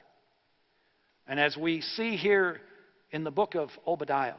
[1.29, 2.61] And as we see here
[3.11, 4.35] in the book of Obadiah,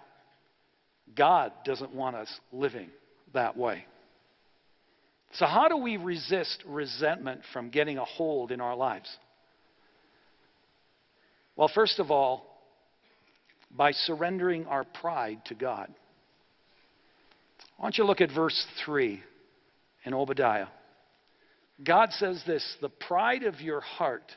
[1.15, 2.89] God doesn't want us living
[3.33, 3.85] that way.
[5.33, 9.09] So, how do we resist resentment from getting a hold in our lives?
[11.55, 12.45] Well, first of all,
[13.75, 15.93] by surrendering our pride to God.
[17.77, 19.21] Why don't you look at verse 3
[20.05, 20.67] in Obadiah?
[21.83, 24.31] God says this the pride of your heart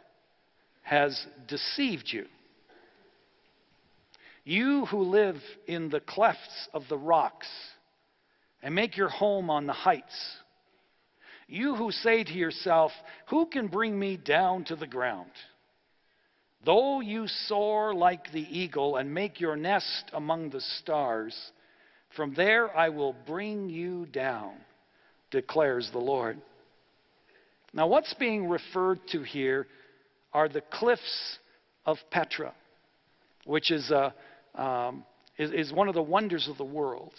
[0.82, 2.26] has deceived you.
[4.44, 7.48] You who live in the clefts of the rocks
[8.62, 10.38] and make your home on the heights
[11.50, 12.92] you who say to yourself,
[13.26, 15.30] Who can bring me down to the ground?
[16.64, 21.36] Though you soar like the eagle and make your nest among the stars,
[22.14, 24.52] from there I will bring you down,
[25.32, 26.40] declares the Lord.
[27.72, 29.66] Now, what's being referred to here
[30.32, 31.38] are the cliffs
[31.84, 32.52] of Petra,
[33.44, 34.14] which is, a,
[34.60, 35.04] um,
[35.38, 37.12] is, is one of the wonders of the world.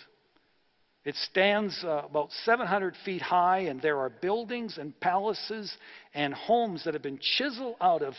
[1.03, 5.75] It stands uh, about 700 feet high, and there are buildings and palaces
[6.13, 8.13] and homes that have been chiseled out of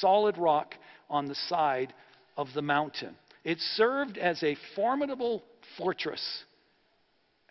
[0.00, 0.74] solid rock
[1.08, 1.94] on the side
[2.36, 3.16] of the mountain.
[3.42, 5.42] It served as a formidable
[5.78, 6.44] fortress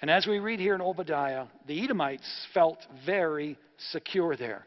[0.01, 3.57] And as we read here in Obadiah, the Edomites felt very
[3.91, 4.65] secure there.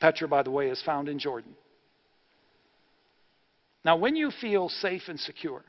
[0.00, 1.54] Petra, by the way, is found in Jordan.
[3.84, 5.64] Now, when you feel safe and secure,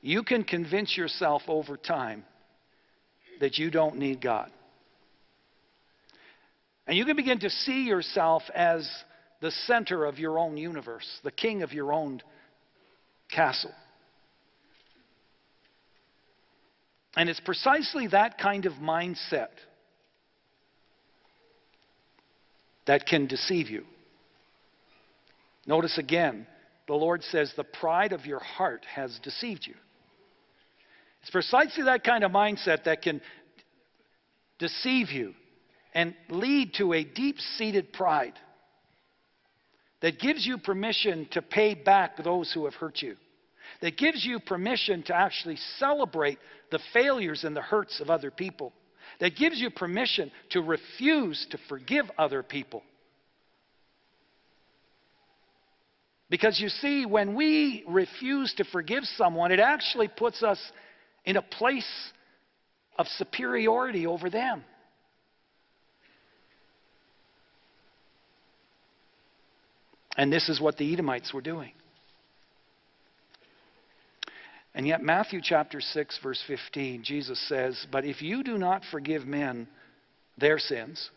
[0.00, 2.24] you can convince yourself over time
[3.40, 4.50] that you don't need God.
[6.86, 8.88] And you can begin to see yourself as
[9.40, 12.22] the center of your own universe, the king of your own
[13.30, 13.72] castle.
[17.16, 19.48] And it's precisely that kind of mindset
[22.86, 23.84] that can deceive you.
[25.70, 26.48] Notice again,
[26.88, 29.74] the Lord says, The pride of your heart has deceived you.
[31.22, 33.20] It's precisely that kind of mindset that can
[34.58, 35.32] deceive you
[35.94, 38.32] and lead to a deep seated pride
[40.02, 43.14] that gives you permission to pay back those who have hurt you,
[43.80, 46.38] that gives you permission to actually celebrate
[46.72, 48.72] the failures and the hurts of other people,
[49.20, 52.82] that gives you permission to refuse to forgive other people.
[56.30, 60.60] Because you see, when we refuse to forgive someone, it actually puts us
[61.24, 61.90] in a place
[62.96, 64.64] of superiority over them.
[70.16, 71.72] And this is what the Edomites were doing.
[74.72, 79.26] And yet, Matthew chapter 6, verse 15, Jesus says, But if you do not forgive
[79.26, 79.66] men
[80.38, 81.10] their sins,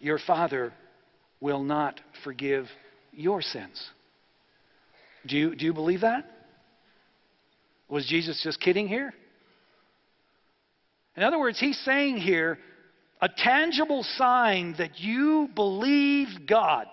[0.00, 0.74] your Father
[1.40, 2.66] will not forgive
[3.12, 3.90] your sins.
[5.28, 6.24] Do you, do you believe that?
[7.88, 9.12] Was Jesus just kidding here?
[11.16, 12.58] In other words, he's saying here
[13.20, 16.86] a tangible sign that you believe God,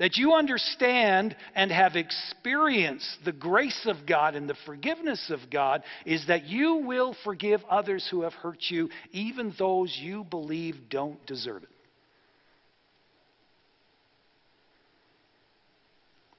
[0.00, 5.82] that you understand and have experienced the grace of God and the forgiveness of God,
[6.06, 11.24] is that you will forgive others who have hurt you, even those you believe don't
[11.26, 11.68] deserve it.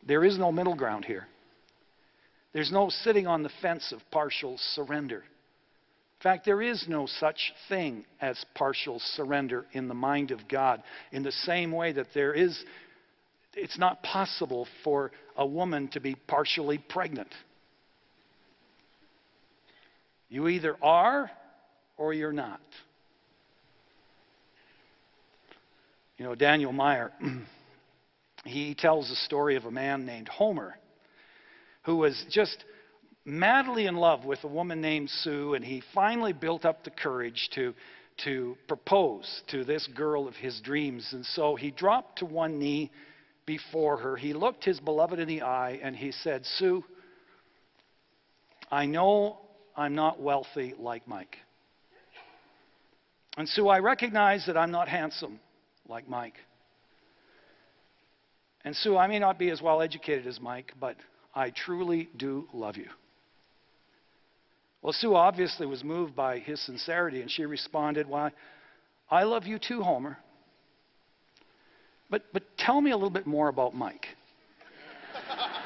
[0.10, 1.28] There is no middle ground here.
[2.52, 5.18] There's no sitting on the fence of partial surrender.
[5.18, 10.82] In fact, there is no such thing as partial surrender in the mind of God,
[11.12, 12.60] in the same way that there is,
[13.54, 17.30] it's not possible for a woman to be partially pregnant.
[20.28, 21.30] You either are
[21.98, 22.62] or you're not.
[26.18, 27.12] You know, Daniel Meyer,
[28.50, 30.78] he tells the story of a man named Homer
[31.84, 32.64] who was just
[33.26, 37.50] madly in love with a woman named Sue, and he finally built up the courage
[37.56, 37.74] to,
[38.26, 41.10] to propose to this girl of his dreams.
[41.14, 42.92] And so he dropped to one knee
[43.46, 44.16] before her.
[44.16, 46.84] He looked his beloved in the eye and he said, Sue,
[48.72, 49.40] I know
[49.76, 51.38] I'm not wealthy like Mike.
[53.38, 55.40] And Sue, I recognize that I'm not handsome
[55.88, 56.36] like Mike.
[58.66, 60.98] And Sue, I may not be as well educated as Mike, but
[61.34, 62.88] I truly do love you.
[64.82, 68.32] Well, Sue obviously was moved by his sincerity, and she responded, Why,
[69.10, 70.18] I love you too, Homer.
[72.10, 74.08] But, but tell me a little bit more about Mike.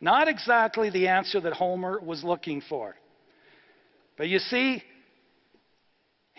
[0.00, 2.96] Not exactly the answer that Homer was looking for.
[4.16, 4.82] But you see,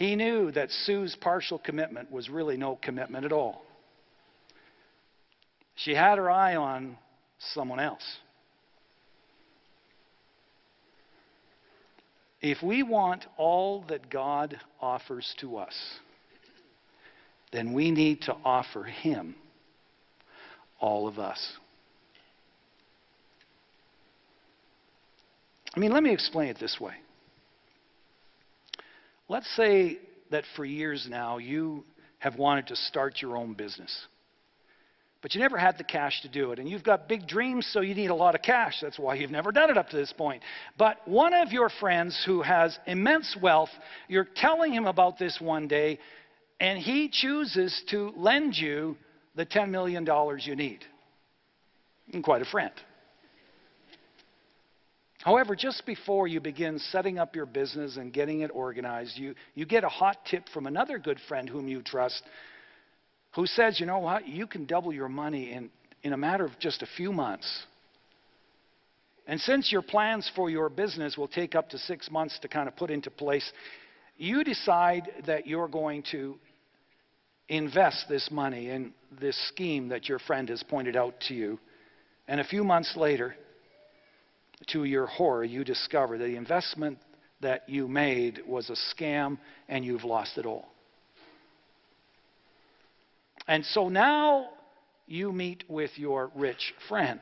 [0.02, 3.62] he knew that Sue's partial commitment was really no commitment at all.
[5.76, 6.98] She had her eye on
[7.54, 8.04] someone else.
[12.42, 15.76] If we want all that God offers to us,
[17.52, 19.36] then we need to offer Him
[20.80, 21.54] all of us.
[25.76, 26.96] I mean, let me explain it this way.
[29.32, 29.98] Let's say
[30.30, 31.86] that for years now you
[32.20, 34.08] have wanted to start your own business
[35.22, 36.58] but you never had the cash to do it.
[36.58, 38.80] And you've got big dreams, so you need a lot of cash.
[38.82, 40.42] That's why you've never done it up to this point.
[40.78, 43.70] But one of your friends who has immense wealth,
[44.08, 46.00] you're telling him about this one day,
[46.60, 48.98] and he chooses to lend you
[49.36, 50.08] the $10 million
[50.40, 50.80] you need.
[52.12, 52.74] And quite a friend.
[55.24, 59.66] However, just before you begin setting up your business and getting it organized, you, you
[59.66, 62.24] get a hot tip from another good friend whom you trust
[63.36, 65.70] who says, you know what, you can double your money in,
[66.04, 67.64] in a matter of just a few months.
[69.28, 72.68] And since your plans for your business will take up to six months to kind
[72.68, 73.50] of put into place,
[74.18, 76.36] you decide that you're going to
[77.48, 81.60] invest this money in this scheme that your friend has pointed out to you.
[82.28, 83.36] And a few months later,
[84.68, 87.00] to your horror, you discover that the investment
[87.42, 89.38] that you made was a scam
[89.68, 90.68] and you've lost it all.
[93.48, 94.50] And so now
[95.08, 97.20] you meet with your rich friend.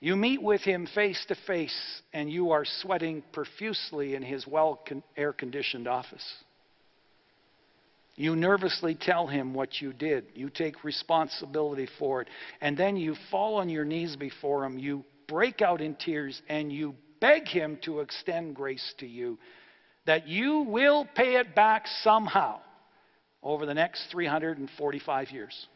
[0.00, 4.84] You meet with him face to face, and you are sweating profusely in his well
[5.16, 6.24] air conditioned office.
[8.14, 10.26] You nervously tell him what you did.
[10.34, 12.28] You take responsibility for it.
[12.62, 14.78] And then you fall on your knees before him.
[14.78, 19.38] You break out in tears and you beg him to extend grace to you
[20.06, 22.60] that you will pay it back somehow
[23.42, 25.66] over the next 345 years.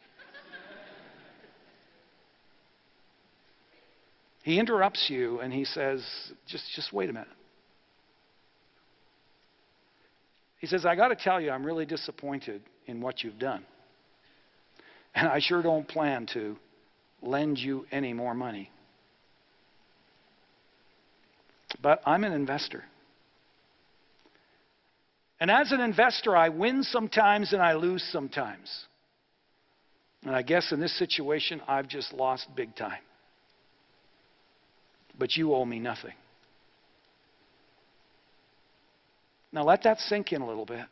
[4.42, 6.04] he interrupts you and he says,
[6.46, 7.28] just, just wait a minute.
[10.58, 13.64] He says, I got to tell you, I'm really disappointed in what you've done.
[15.14, 16.56] And I sure don't plan to
[17.22, 18.70] lend you any more money.
[21.82, 22.84] But I'm an investor.
[25.40, 28.70] And as an investor, I win sometimes and I lose sometimes.
[30.24, 33.00] And I guess in this situation, I've just lost big time.
[35.18, 36.12] But you owe me nothing.
[39.52, 40.84] Now let that sink in a little bit.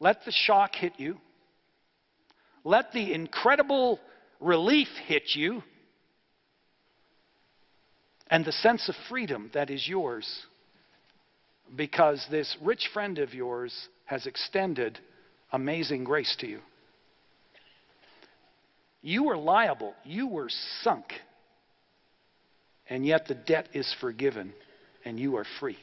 [0.00, 1.16] Let the shock hit you.
[2.62, 3.98] Let the incredible
[4.40, 5.62] relief hit you
[8.30, 10.26] and the sense of freedom that is yours
[11.76, 14.98] because this rich friend of yours has extended
[15.52, 16.60] amazing grace to you.
[19.02, 20.48] You were liable, you were
[20.82, 21.12] sunk,
[22.88, 24.52] and yet the debt is forgiven
[25.04, 25.78] and you are free.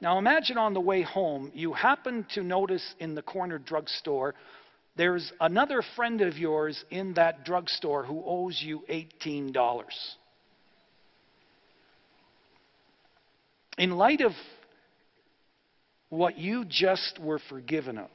[0.00, 4.34] Now imagine on the way home, you happen to notice in the corner drugstore
[4.96, 9.84] there's another friend of yours in that drugstore who owes you $18.
[13.76, 14.32] In light of
[16.10, 18.10] what you just were forgiven of,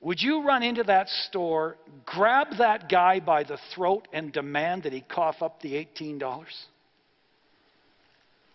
[0.00, 4.92] would you run into that store, grab that guy by the throat, and demand that
[4.92, 6.44] he cough up the $18?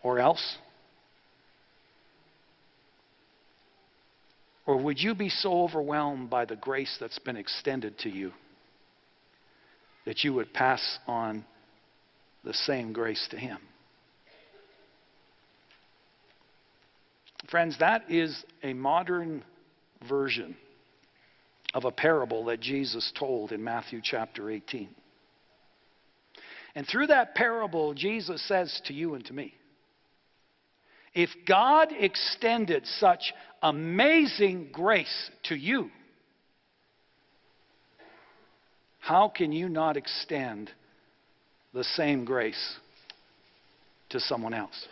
[0.04, 0.58] Or else?
[4.70, 8.34] Or would you be so overwhelmed by the grace that's been extended to you
[10.06, 11.44] that you would pass on
[12.44, 13.58] the same grace to him?
[17.50, 19.44] Friends, that is a modern
[20.08, 20.56] version
[21.74, 24.88] of a parable that Jesus told in Matthew chapter 18.
[26.76, 29.56] And through that parable, Jesus says to you and to me,
[31.16, 35.90] if God extended such amazing grace to you,
[39.00, 40.70] how can you not extend
[41.74, 42.76] the same grace
[44.10, 44.88] to someone else?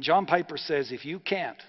[0.00, 1.62] John Piper says if you can't,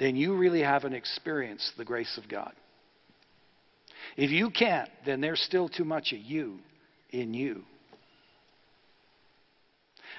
[0.00, 2.52] then you really haven't experienced the grace of God.
[4.16, 6.58] If you can't, then there's still too much of you
[7.10, 7.62] in you.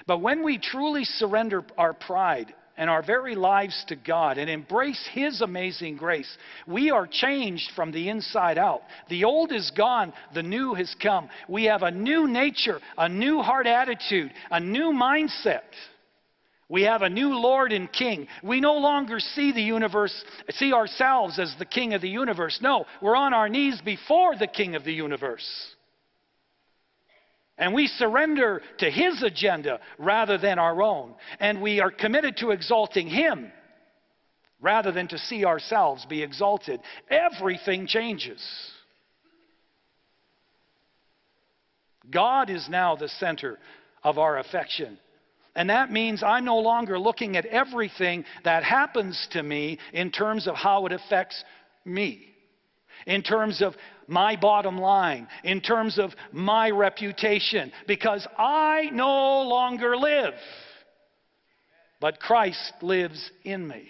[0.06, 5.08] But when we truly surrender our pride and our very lives to God and embrace
[5.12, 6.36] His amazing grace,
[6.66, 8.82] we are changed from the inside out.
[9.08, 11.28] The old is gone, the new has come.
[11.48, 15.62] We have a new nature, a new heart attitude, a new mindset.
[16.68, 18.26] We have a new Lord and King.
[18.42, 22.58] We no longer see the universe, see ourselves as the King of the universe.
[22.62, 25.73] No, we're on our knees before the King of the universe.
[27.56, 31.14] And we surrender to His agenda rather than our own.
[31.38, 33.52] And we are committed to exalting Him
[34.60, 36.80] rather than to see ourselves be exalted.
[37.10, 38.42] Everything changes.
[42.10, 43.58] God is now the center
[44.02, 44.98] of our affection.
[45.54, 50.48] And that means I'm no longer looking at everything that happens to me in terms
[50.48, 51.42] of how it affects
[51.84, 52.34] me
[53.06, 53.74] in terms of
[54.08, 60.34] my bottom line, in terms of my reputation, because I no longer live,
[62.00, 63.88] but Christ lives in me.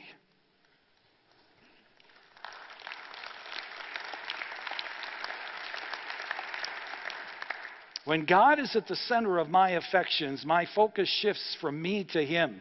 [8.05, 12.25] When God is at the center of my affections, my focus shifts from me to
[12.25, 12.61] Him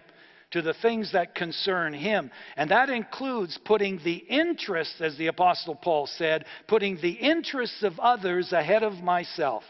[0.54, 2.32] to the things that concern him.
[2.56, 8.00] And that includes putting the interests, as the Apostle Paul said, putting the interests of
[8.00, 9.64] others ahead of myself.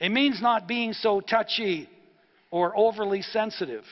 [0.00, 1.88] It means not being so touchy
[2.50, 3.84] or overly sensitive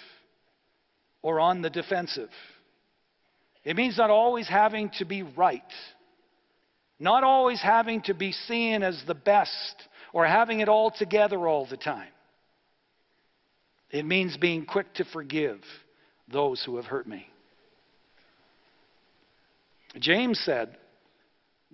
[1.20, 2.31] or on the defensive.
[3.62, 5.62] It means not always having to be right,
[6.99, 9.74] not always having to be seen as the best
[10.14, 12.09] or having it all together all the time.
[13.97, 15.59] It means being quick to forgive
[16.30, 17.26] those who have hurt me.
[19.99, 20.76] James said,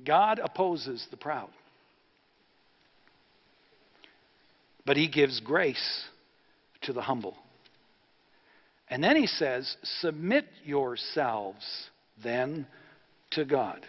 [0.04, 1.50] God opposes the proud,
[4.86, 6.04] but he gives grace
[6.82, 7.34] to the humble.
[8.88, 11.88] And then he says, Submit yourselves
[12.22, 12.68] then
[13.32, 13.84] to God.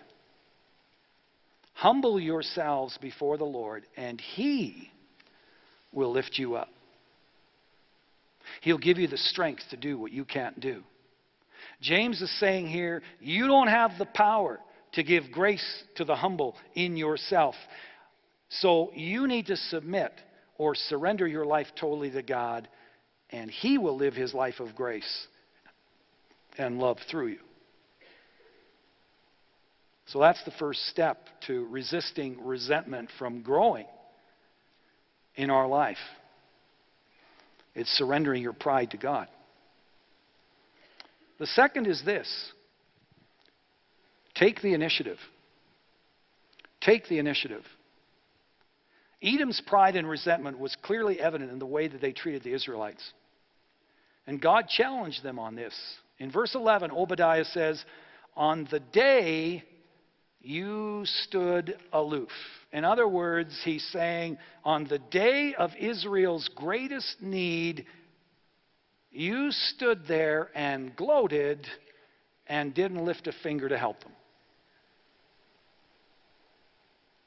[1.76, 4.90] Humble yourselves before the Lord, and he
[5.92, 6.73] will lift you up.
[8.64, 10.84] He'll give you the strength to do what you can't do.
[11.82, 14.58] James is saying here, you don't have the power
[14.94, 17.56] to give grace to the humble in yourself.
[18.48, 20.14] So you need to submit
[20.58, 22.70] or surrender your life totally to God,
[23.32, 25.28] and He will live His life of grace
[26.58, 27.40] and love through you.
[30.06, 33.88] So that's the first step to resisting resentment from growing
[35.36, 35.98] in our life.
[37.76, 39.28] It's surrendering your pride to God.
[41.40, 42.52] The second is this
[44.36, 45.18] take the initiative.
[46.82, 47.64] Take the initiative.
[49.22, 53.14] Edom's pride and resentment was clearly evident in the way that they treated the Israelites.
[54.28, 55.74] And God challenged them on this.
[56.20, 57.84] In verse 11, Obadiah says,
[58.36, 59.64] On the day
[60.44, 62.30] you stood aloof.
[62.74, 67.86] In other words, he's saying, On the day of Israel's greatest need,
[69.10, 71.66] you stood there and gloated
[72.46, 74.12] and didn't lift a finger to help them.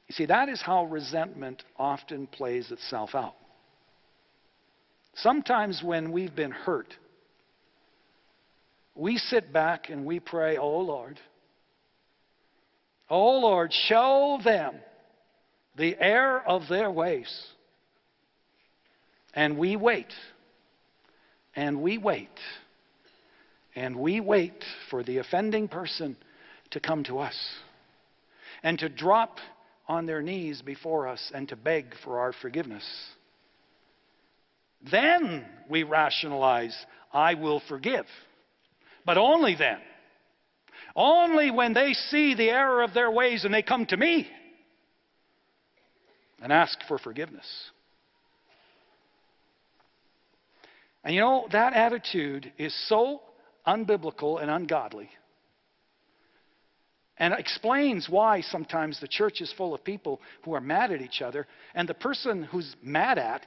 [0.08, 3.34] You see, that is how resentment often plays itself out.
[5.14, 6.94] Sometimes when we've been hurt,
[8.94, 11.18] we sit back and we pray, Oh Lord,
[13.08, 14.74] oh Lord, show them
[15.76, 17.30] the error of their ways.
[19.34, 20.12] And we wait,
[21.54, 22.30] and we wait,
[23.74, 26.16] and we wait for the offending person
[26.70, 27.36] to come to us
[28.62, 29.38] and to drop
[29.88, 32.84] on their knees before us and to beg for our forgiveness.
[34.90, 36.76] Then we rationalize,
[37.12, 38.06] I will forgive.
[39.04, 39.78] But only then.
[40.96, 44.26] Only when they see the error of their ways and they come to me
[46.40, 47.46] and ask for forgiveness.
[51.04, 53.20] And you know, that attitude is so
[53.66, 55.10] unbiblical and ungodly
[57.18, 61.22] and explains why sometimes the church is full of people who are mad at each
[61.22, 63.46] other, and the person who's mad at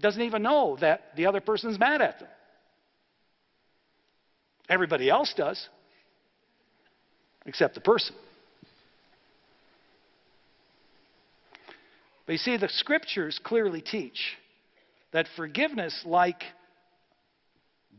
[0.00, 2.28] doesn't even know that the other person's mad at them.
[4.68, 5.66] Everybody else does,
[7.46, 8.14] except the person.
[12.26, 14.36] But you see, the scriptures clearly teach
[15.12, 16.42] that forgiveness, like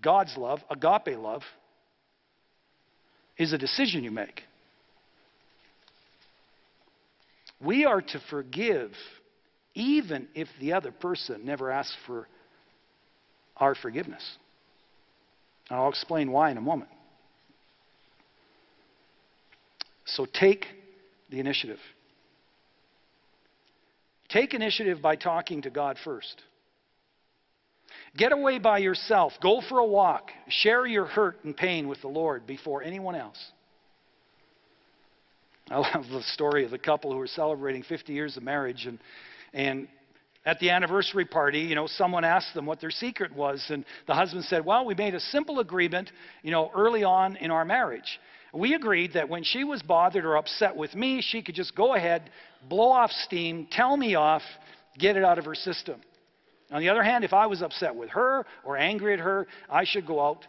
[0.01, 1.43] God's love, agape love,
[3.37, 4.41] is a decision you make.
[7.63, 8.91] We are to forgive
[9.73, 12.27] even if the other person never asks for
[13.55, 14.23] our forgiveness.
[15.69, 16.89] And I'll explain why in a moment.
[20.07, 20.65] So take
[21.29, 21.79] the initiative.
[24.29, 26.41] Take initiative by talking to God first.
[28.15, 29.33] Get away by yourself.
[29.41, 30.31] Go for a walk.
[30.49, 33.37] Share your hurt and pain with the Lord before anyone else.
[35.69, 38.85] I love the story of the couple who were celebrating 50 years of marriage.
[38.85, 38.99] And,
[39.53, 39.87] and
[40.45, 43.65] at the anniversary party, you know, someone asked them what their secret was.
[43.69, 46.09] And the husband said, Well, we made a simple agreement,
[46.41, 48.19] you know, early on in our marriage.
[48.57, 51.93] We agreed that when she was bothered or upset with me, she could just go
[51.93, 52.31] ahead,
[52.67, 54.41] blow off steam, tell me off,
[54.97, 56.01] get it out of her system.
[56.71, 59.83] On the other hand, if I was upset with her or angry at her, I
[59.85, 60.47] should go out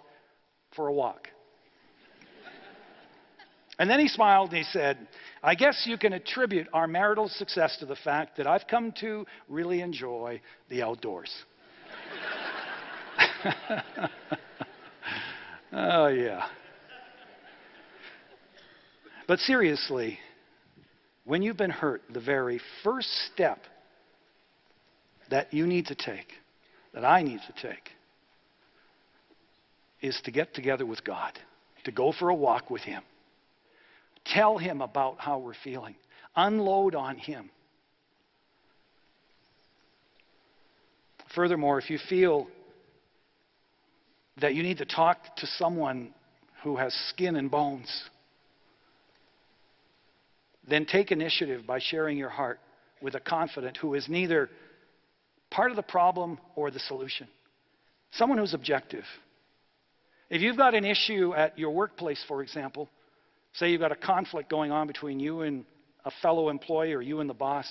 [0.74, 1.28] for a walk.
[3.78, 5.06] And then he smiled and he said,
[5.40, 9.24] I guess you can attribute our marital success to the fact that I've come to
[9.48, 11.30] really enjoy the outdoors.
[15.72, 16.46] oh, yeah.
[19.28, 20.18] But seriously,
[21.24, 23.60] when you've been hurt, the very first step
[25.30, 26.32] that you need to take,
[26.94, 27.90] that I need to take,
[30.00, 31.38] is to get together with God,
[31.84, 33.02] to go for a walk with Him.
[34.24, 35.94] Tell him about how we're feeling.
[36.36, 37.50] Unload on him.
[41.34, 42.46] Furthermore, if you feel
[44.40, 46.12] that you need to talk to someone
[46.62, 47.88] who has skin and bones,
[50.68, 52.60] then take initiative by sharing your heart
[53.00, 54.50] with a confidant who is neither
[55.50, 57.28] part of the problem or the solution.
[58.12, 59.04] Someone who's objective.
[60.30, 62.88] If you've got an issue at your workplace, for example,
[63.54, 65.64] say you've got a conflict going on between you and
[66.04, 67.66] a fellow employee or you and the boss,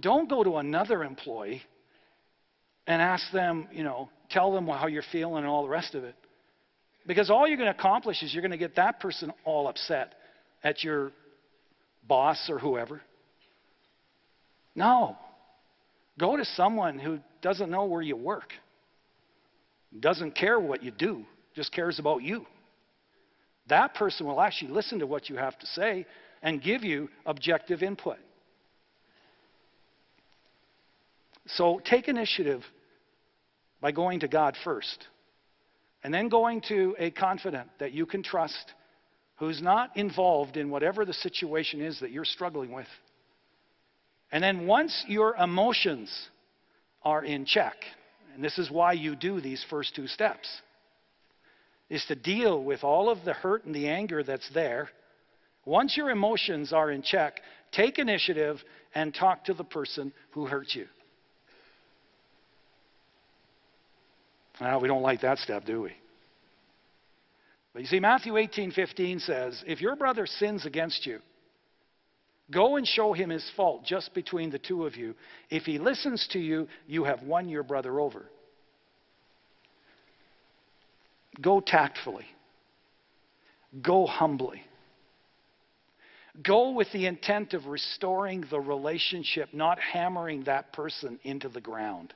[0.00, 1.62] don't go to another employee
[2.86, 6.04] and ask them, you know, tell them how you're feeling and all the rest of
[6.04, 6.14] it.
[7.06, 10.14] Because all you're going to accomplish is you're going to get that person all upset
[10.64, 11.12] at your
[12.06, 13.00] boss or whoever.
[14.74, 15.16] No.
[16.18, 18.52] Go to someone who doesn't know where you work,
[19.98, 22.46] doesn't care what you do, just cares about you.
[23.68, 26.06] That person will actually listen to what you have to say
[26.42, 28.18] and give you objective input.
[31.48, 32.62] So take initiative
[33.80, 35.06] by going to God first,
[36.02, 38.72] and then going to a confidant that you can trust
[39.36, 42.86] who's not involved in whatever the situation is that you're struggling with.
[44.32, 46.10] And then once your emotions
[47.02, 47.74] are in check,
[48.34, 50.48] and this is why you do these first two steps,
[51.88, 54.88] is to deal with all of the hurt and the anger that's there.
[55.64, 57.40] Once your emotions are in check,
[57.72, 58.56] take initiative
[58.94, 60.86] and talk to the person who hurt you.
[64.60, 65.92] Well, we don't like that step, do we?
[67.76, 71.18] But you see, Matthew 18 15 says, If your brother sins against you,
[72.50, 75.14] go and show him his fault just between the two of you.
[75.50, 78.30] If he listens to you, you have won your brother over.
[81.38, 82.24] Go tactfully,
[83.82, 84.62] go humbly.
[86.42, 92.14] Go with the intent of restoring the relationship, not hammering that person into the ground.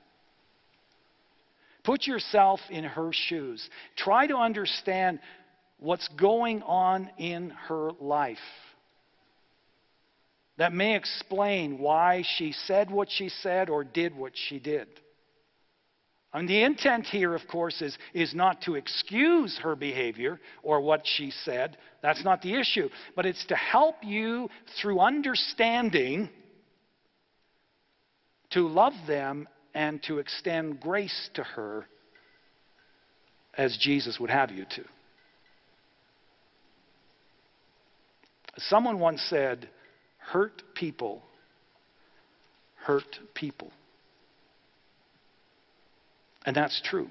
[1.84, 3.68] Put yourself in her shoes.
[3.96, 5.20] Try to understand
[5.80, 8.38] what's going on in her life.
[10.58, 14.88] That may explain why she said what she said or did what she did.
[16.32, 21.02] And the intent here, of course, is, is not to excuse her behavior or what
[21.04, 21.76] she said.
[22.02, 22.88] That's not the issue.
[23.16, 24.48] But it's to help you
[24.80, 26.28] through understanding
[28.50, 31.86] to love them and to extend grace to her
[33.56, 34.84] as Jesus would have you to.
[38.68, 39.68] Someone once said,
[40.18, 41.22] hurt people
[42.84, 43.70] hurt people.
[46.44, 47.08] And that's true.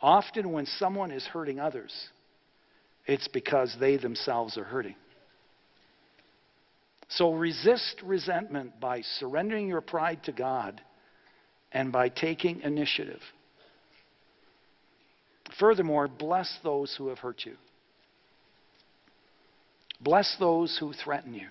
[0.00, 1.92] Often, when someone is hurting others,
[3.06, 4.96] it's because they themselves are hurting.
[7.08, 10.80] So resist resentment by surrendering your pride to God
[11.72, 13.20] and by taking initiative.
[15.58, 17.54] Furthermore, bless those who have hurt you.
[20.04, 21.48] Bless those who threaten you.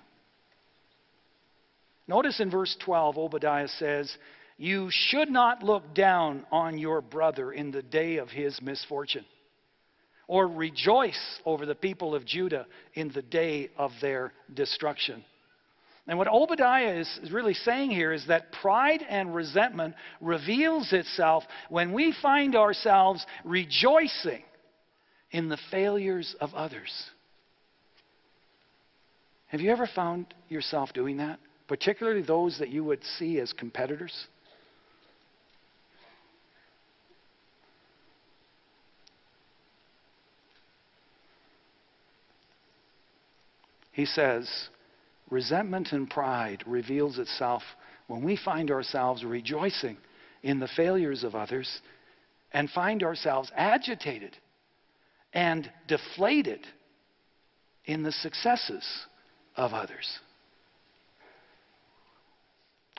[2.08, 4.16] Notice in verse 12, Obadiah says,
[4.58, 9.26] You should not look down on your brother in the day of his misfortune,
[10.28, 15.26] or rejoice over the people of Judah in the day of their destruction.
[16.06, 21.92] And what Obadiah is really saying here is that pride and resentment reveals itself when
[21.94, 24.44] we find ourselves rejoicing
[25.32, 26.92] in the failures of others.
[29.54, 31.38] Have you ever found yourself doing that?
[31.68, 34.26] Particularly those that you would see as competitors?
[43.92, 44.50] He says,
[45.30, 47.62] Resentment and pride reveals itself
[48.08, 49.98] when we find ourselves rejoicing
[50.42, 51.80] in the failures of others
[52.54, 54.36] and find ourselves agitated
[55.32, 56.66] and deflated
[57.86, 58.84] in the successes
[59.56, 60.20] of others.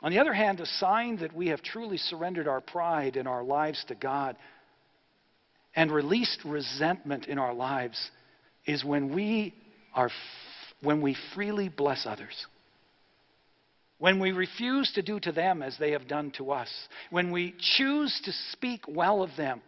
[0.01, 3.43] On the other hand, a sign that we have truly surrendered our pride in our
[3.43, 4.35] lives to God
[5.75, 8.11] and released resentment in our lives
[8.65, 9.53] is when we
[9.93, 10.09] are
[10.81, 12.45] when we freely bless others,
[13.97, 16.69] when we refuse to do to them as they have done to us,
[17.09, 19.61] when we choose to speak well of them,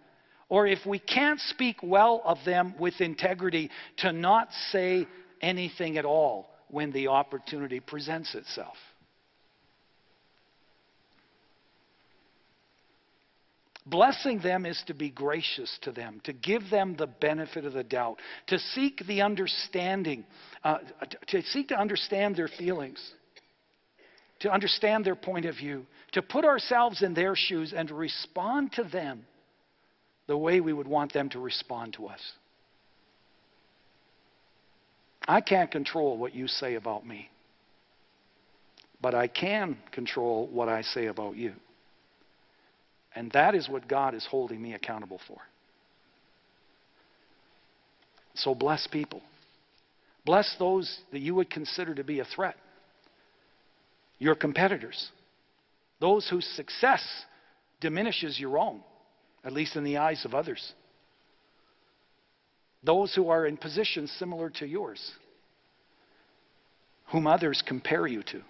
[0.50, 5.08] or if we can't speak well of them with integrity, to not say
[5.42, 8.76] anything at all when the opportunity presents itself.
[13.86, 17.86] Blessing them is to be gracious to them, to give them the benefit of the
[17.86, 20.26] doubt, to seek the understanding,
[20.66, 20.80] uh,
[21.28, 23.00] to seek to understand their feelings.
[24.40, 28.72] to understand their point of view, to put ourselves in their shoes and to respond
[28.74, 29.26] to them
[30.28, 32.20] the way we would want them to respond to us.
[35.28, 37.30] I can't control what you say about me,
[39.02, 41.54] but I can control what I say about you.
[43.14, 45.40] And that is what God is holding me accountable for.
[48.36, 49.22] So bless people.
[50.24, 52.56] Bless those that you would consider to be a threat.
[54.20, 55.10] Your competitors.
[56.00, 57.04] Those whose success
[57.82, 58.82] diminishes your own,
[59.44, 60.74] at least in the eyes of others.
[62.84, 65.12] Those who are in positions similar to yours,
[67.12, 68.42] whom others compare you to.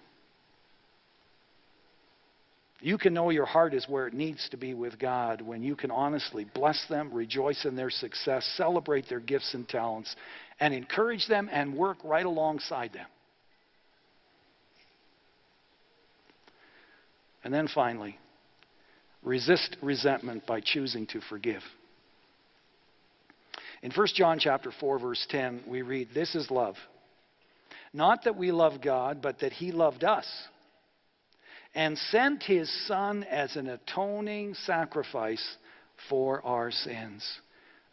[2.80, 5.74] You can know your heart is where it needs to be with God when you
[5.74, 10.14] can honestly bless them, rejoice in their success, celebrate their gifts and talents,
[10.60, 13.06] and encourage them and work right alongside them.
[17.42, 18.16] And then finally,
[19.24, 21.62] resist resentment by choosing to forgive.
[23.82, 26.76] In 1 John chapter 4 verse 10, we read, "This is love.
[27.92, 30.26] Not that we love God, but that he loved us
[31.74, 35.56] and sent his son as an atoning sacrifice
[36.08, 37.40] for our sins."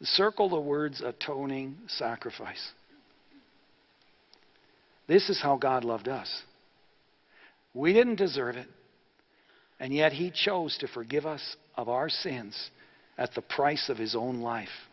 [0.04, 2.74] Circle the words atoning sacrifice.
[5.08, 6.44] This is how God loved us.
[7.74, 8.70] We didn't deserve it.
[9.80, 12.72] And yet he chose to forgive us of our sins
[13.18, 14.90] at the price of his own life.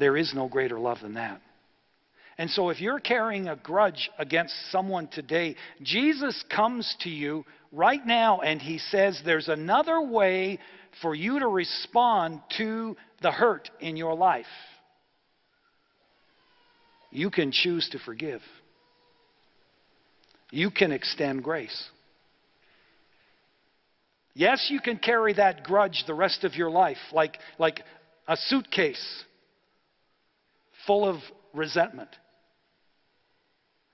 [0.00, 1.42] There is no greater love than that.
[2.38, 8.04] And so, if you're carrying a grudge against someone today, Jesus comes to you right
[8.04, 10.58] now and he says there's another way
[11.02, 14.46] for you to respond to the hurt in your life.
[17.10, 18.40] You can choose to forgive,
[20.50, 21.88] you can extend grace.
[24.32, 27.82] Yes, you can carry that grudge the rest of your life, like, like
[28.26, 29.24] a suitcase
[30.86, 31.16] full of
[31.52, 32.10] resentment.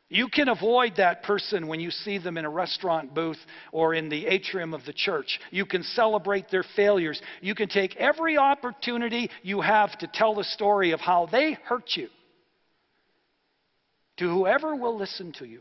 [0.09, 3.39] You can avoid that person when you see them in a restaurant booth
[3.73, 5.41] or in the atrium of the church.
[5.51, 7.21] You can celebrate their failures.
[7.41, 11.91] You can take every opportunity you have to tell the story of how they hurt
[11.97, 12.09] you
[14.19, 15.61] to whoever will listen to you.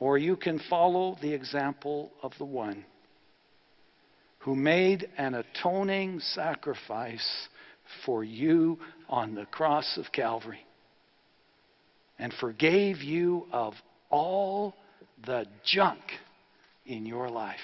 [0.00, 2.84] Or you can follow the example of the one
[4.40, 7.48] who made an atoning sacrifice
[8.04, 8.78] for you
[9.08, 10.64] on the cross of Calvary
[12.18, 13.74] and forgave you of
[14.10, 14.74] all
[15.24, 16.00] the junk
[16.86, 17.56] in your life.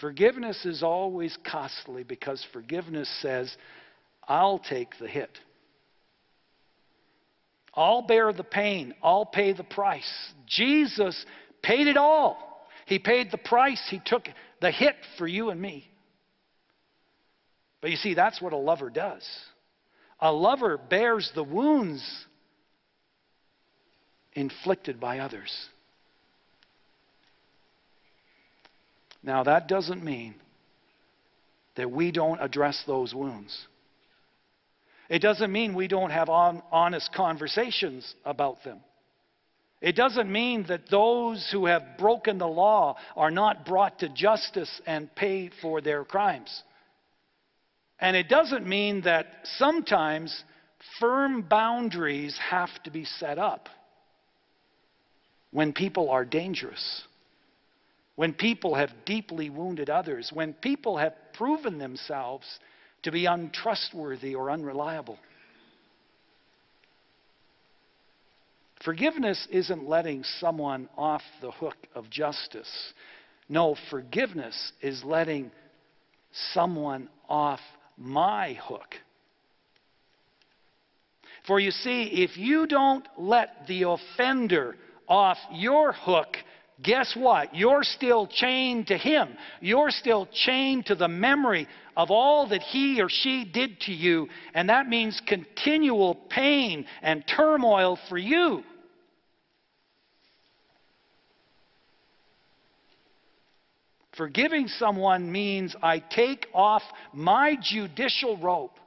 [0.00, 3.54] Forgiveness is always costly because forgiveness says,
[4.28, 5.30] I'll take the hit.
[7.74, 8.94] I'll bear the pain.
[9.02, 10.10] I'll pay the price.
[10.46, 11.24] Jesus
[11.62, 12.68] paid it all.
[12.86, 13.82] He paid the price.
[13.90, 14.24] He took
[14.60, 15.88] the hit for you and me.
[17.80, 19.26] But you see, that's what a lover does.
[20.20, 22.02] A lover bears the wounds
[24.32, 25.52] inflicted by others.
[29.22, 30.36] Now, that doesn't mean
[31.76, 33.66] that we don't address those wounds.
[35.08, 38.80] It doesn't mean we don't have on, honest conversations about them.
[39.86, 44.80] It doesn't mean that those who have broken the law are not brought to justice
[44.84, 46.64] and pay for their crimes.
[48.00, 50.42] And it doesn't mean that sometimes
[50.98, 53.68] firm boundaries have to be set up
[55.52, 57.04] when people are dangerous,
[58.16, 62.44] when people have deeply wounded others, when people have proven themselves
[63.04, 65.16] to be untrustworthy or unreliable.
[68.84, 72.70] Forgiveness isn't letting someone off the hook of justice.
[73.48, 75.50] No, forgiveness is letting
[76.52, 77.60] someone off
[77.96, 78.94] my hook.
[81.46, 84.76] For you see, if you don't let the offender
[85.08, 86.36] off your hook,
[86.82, 87.54] guess what?
[87.54, 89.36] You're still chained to him.
[89.60, 91.66] You're still chained to the memory
[91.96, 97.24] of all that he or she did to you, and that means continual pain and
[97.26, 98.62] turmoil for you.
[104.16, 108.78] Forgiving someone means I take off my judicial rope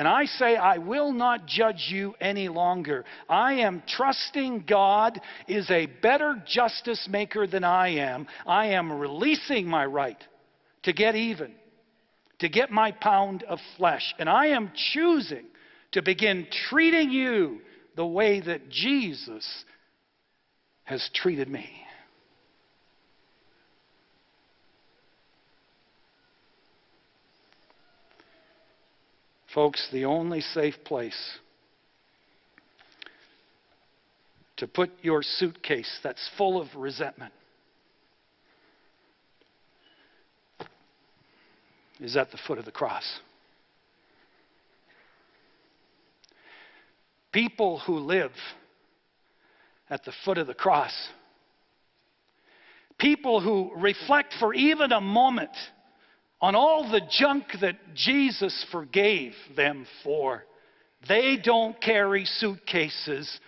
[0.00, 3.04] and I say, I will not judge you any longer.
[3.28, 8.26] I am trusting God is a better justice maker than I am.
[8.46, 10.16] I am releasing my right
[10.84, 11.52] to get even,
[12.38, 14.14] to get my pound of flesh.
[14.18, 15.44] And I am choosing
[15.92, 17.58] to begin treating you
[17.94, 19.46] the way that Jesus
[20.84, 21.68] has treated me.
[29.54, 31.38] Folks, the only safe place
[34.58, 37.32] to put your suitcase that's full of resentment
[41.98, 43.04] is at the foot of the cross.
[47.32, 48.32] People who live
[49.88, 50.92] at the foot of the cross,
[52.98, 55.50] people who reflect for even a moment
[56.40, 60.44] on all the junk that Jesus forgave them for,
[61.08, 63.40] they don't carry suitcases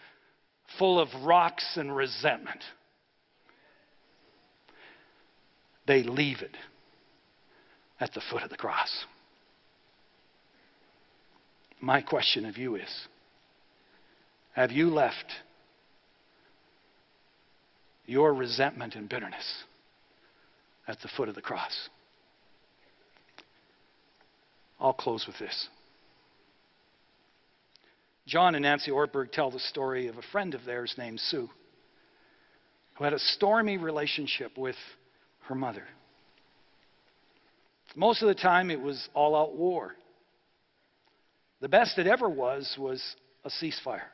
[0.78, 2.62] full of rocks and resentment.
[5.86, 6.57] They leave it
[7.99, 9.05] at the foot of the cross.
[11.80, 13.09] My question of you is
[14.55, 15.26] Have you left
[18.07, 19.64] your resentment and bitterness
[20.86, 21.88] at the foot of the cross?
[24.83, 25.68] I'll close with this.
[28.26, 31.49] John and Nancy Ortberg tell the story of a friend of theirs named Sue,
[32.95, 34.76] who had a stormy relationship with
[35.45, 35.85] her mother.
[37.95, 39.95] Most of the time, it was all out war.
[41.61, 43.01] The best it ever was was
[43.45, 44.09] a ceasefire.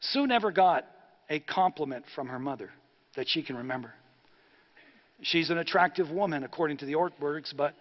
[0.00, 0.84] Sue never got
[1.30, 2.70] a compliment from her mother
[3.14, 3.94] that she can remember.
[5.22, 7.74] She's an attractive woman, according to the Ortbergs, but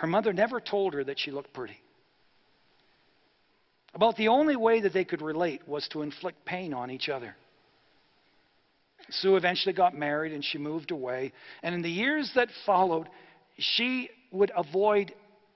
[0.00, 1.78] her mother never told her that she looked pretty.
[3.92, 7.36] About the only way that they could relate was to inflict pain on each other.
[9.10, 11.32] Sue eventually got married and she moved away.
[11.62, 13.10] And in the years that followed,
[13.58, 15.12] she would avoid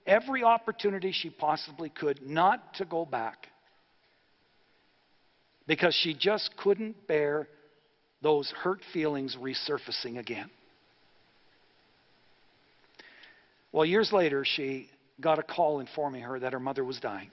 [0.07, 3.47] every opportunity she possibly could not to go back
[5.67, 7.49] because she just couldn't bear
[8.21, 10.51] those hurt feelings resurfacing again.
[13.75, 14.89] Well, years later, she
[15.21, 17.33] got a call informing her that her mother was dying.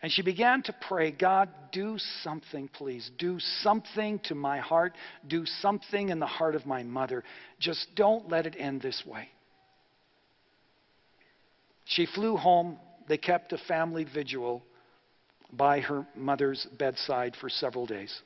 [0.00, 3.10] And she began to pray, God, do something, please.
[3.18, 4.94] Do something to my heart.
[5.28, 7.24] Do something in the heart of my mother.
[7.58, 9.28] Just don't let it end this way.
[11.84, 12.78] She flew home.
[13.06, 14.62] They kept a family vigil
[15.52, 18.18] by her mother's bedside for several days.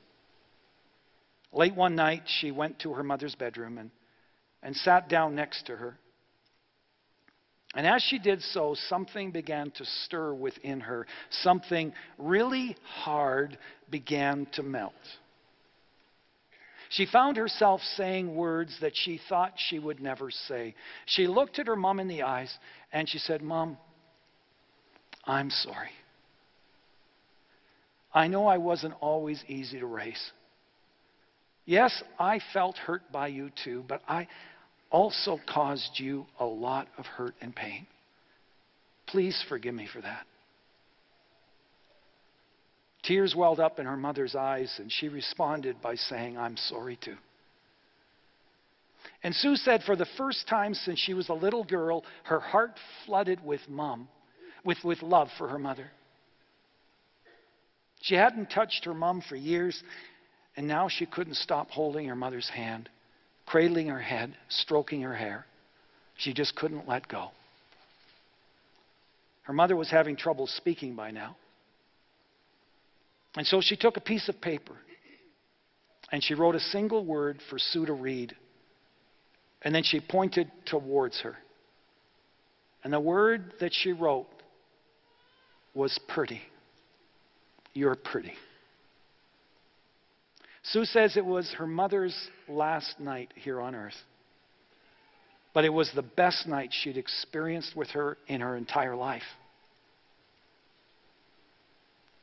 [1.53, 3.91] Late one night, she went to her mother's bedroom and,
[4.65, 5.97] and sat down next to her.
[7.77, 11.07] And as she did so, something began to stir within her.
[11.43, 13.59] Something really hard
[13.91, 14.95] began to melt.
[16.91, 20.75] She found herself saying words that she thought she would never say.
[21.07, 22.57] She looked at her mom in the eyes
[22.93, 23.77] and she said, Mom,
[25.25, 25.91] I'm sorry.
[28.13, 30.31] I know I wasn't always easy to raise.
[31.67, 34.29] Yes, I felt hurt by you too, but I,
[34.95, 37.85] also caused you a lot of hurt and pain.
[39.09, 40.25] Please forgive me for that.
[43.03, 47.17] Tears welled up in her mother's eyes, and she responded by saying, I'm sorry too.
[49.25, 52.79] And Sue said, for the first time since she was a little girl, her heart
[53.05, 54.07] flooded with mom,
[54.65, 55.91] with, with love for her mother.
[58.01, 59.83] She hadn't touched her mom for years,
[60.57, 62.89] and now she couldn't stop holding her mother's hand
[63.47, 65.47] cradling her head, stroking her hair.
[66.17, 67.31] She just couldn't let go.
[69.43, 71.37] Her mother was having trouble speaking by now.
[73.37, 74.75] And so she took a piece of paper
[76.13, 78.35] and she wrote a single word for Sue to read.
[79.63, 81.37] And then she pointed towards her.
[82.83, 84.27] And the word that she wrote
[85.75, 86.41] was pretty.
[87.73, 88.35] You're pretty.
[90.65, 92.17] Sue says it was her mother's
[92.49, 93.97] last night here on earth.
[95.53, 99.23] But it was the best night she'd experienced with her in her entire life.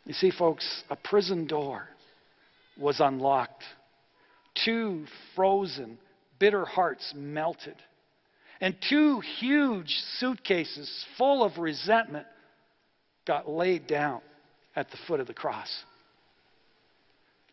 [0.06, 1.88] You see, folks, a prison door
[2.78, 3.64] was unlocked.
[4.66, 6.00] Two frozen,
[6.39, 7.76] bitter hearts melted.
[8.60, 12.26] And two huge suitcases full of resentment
[13.26, 14.22] got laid down
[14.76, 15.70] at the foot of the cross.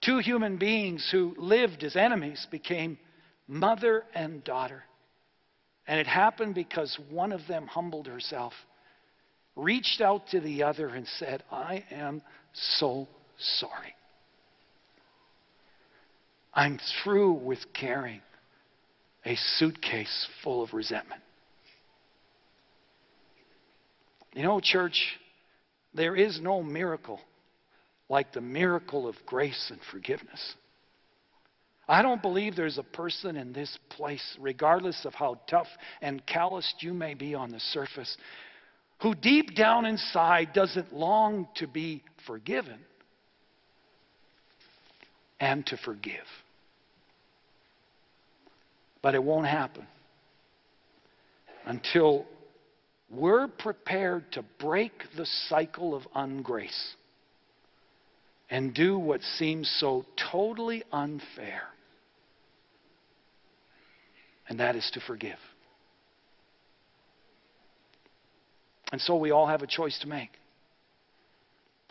[0.01, 2.99] Two human beings who lived as enemies became
[3.46, 4.84] mother and daughter.
[5.86, 8.53] And it happened because one of them humbled herself,
[9.57, 12.22] reached out to the other, and said, I am
[12.53, 13.94] so sorry.
[16.55, 18.20] I'm through with carrying
[19.24, 21.22] a suitcase full of resentment.
[24.34, 25.18] You know, church,
[25.94, 27.20] there is no miracle
[28.09, 30.54] like the miracle of grace and forgiveness.
[31.88, 35.68] I don't believe there's a person in this place, regardless of how tough
[36.02, 38.14] and calloused you may be on the surface,
[39.00, 42.78] who deep down inside doesn't long to be forgiven
[45.40, 46.26] and to forgive.
[49.00, 49.86] But it won't happen
[51.64, 52.26] until
[53.11, 56.94] we're prepared to break the cycle of ungrace
[58.51, 61.62] and do what seems so totally unfair.
[64.49, 65.38] And that is to forgive.
[68.90, 70.30] And so we all have a choice to make.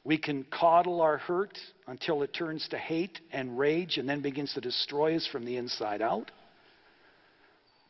[0.03, 4.53] We can coddle our hurt until it turns to hate and rage and then begins
[4.53, 6.31] to destroy us from the inside out.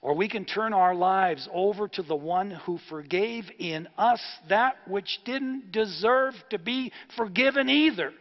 [0.01, 4.75] Or we can turn our lives over to the one who forgave in us that
[4.87, 8.11] which didn't deserve to be forgiven either.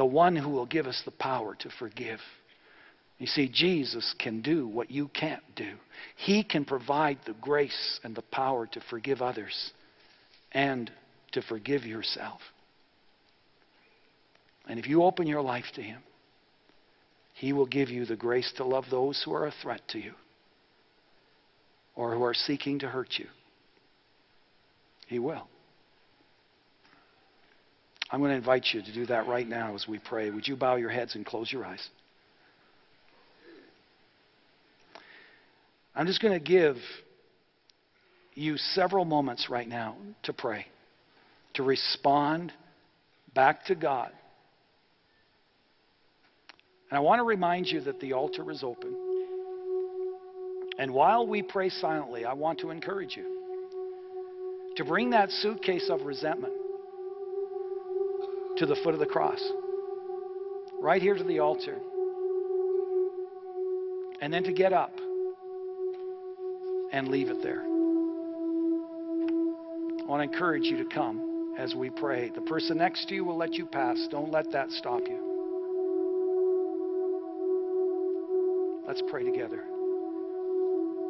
[0.00, 2.20] The one who will give us the power to forgive.
[3.18, 5.74] You see, Jesus can do what you can't do.
[6.16, 9.72] He can provide the grace and the power to forgive others
[10.52, 10.90] and
[11.32, 12.40] to forgive yourself.
[14.66, 16.00] And if you open your life to Him,
[17.34, 20.14] He will give you the grace to love those who are a threat to you
[21.94, 23.26] or who are seeking to hurt you.
[25.08, 25.46] He will.
[28.12, 30.30] I'm going to invite you to do that right now as we pray.
[30.30, 31.86] Would you bow your heads and close your eyes?
[35.94, 36.76] I'm just going to give
[38.34, 40.66] you several moments right now to pray,
[41.54, 42.52] to respond
[43.34, 44.10] back to God.
[46.90, 48.96] And I want to remind you that the altar is open.
[50.78, 53.38] And while we pray silently, I want to encourage you
[54.76, 56.54] to bring that suitcase of resentment
[58.60, 59.42] to the foot of the cross,
[60.80, 61.78] right here to the altar,
[64.20, 64.92] and then to get up
[66.92, 67.62] and leave it there.
[69.98, 72.30] I want to encourage you to come as we pray.
[72.34, 74.06] The person next to you will let you pass.
[74.10, 75.18] Don't let that stop you.
[78.86, 79.64] Let's pray together.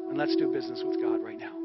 [0.09, 1.60] And let's do business with God right now.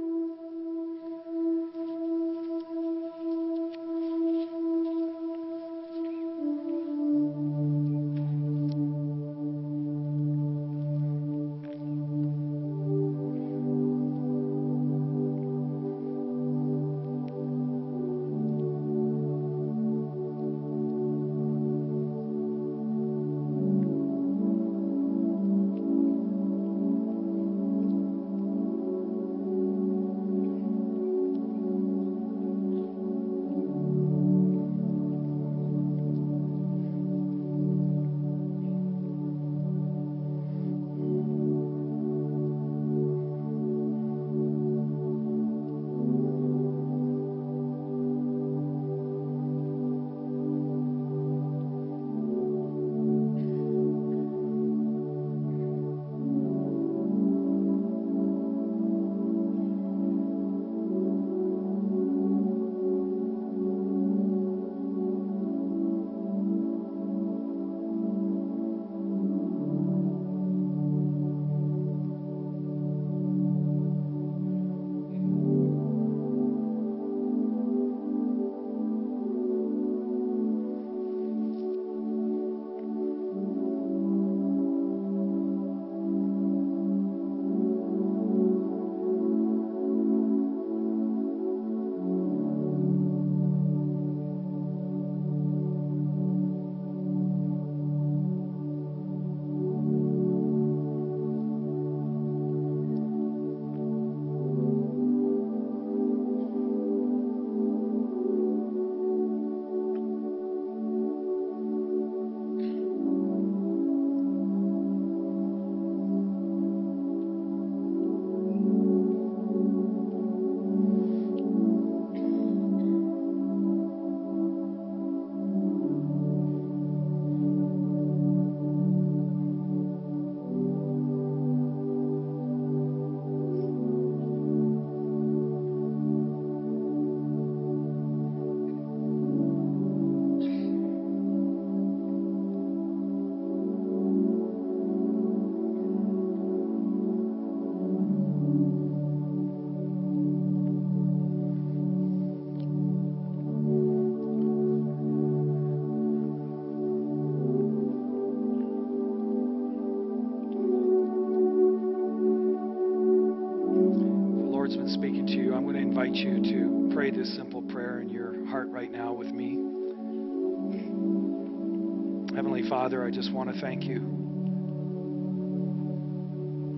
[172.86, 174.00] Father, I just want to thank you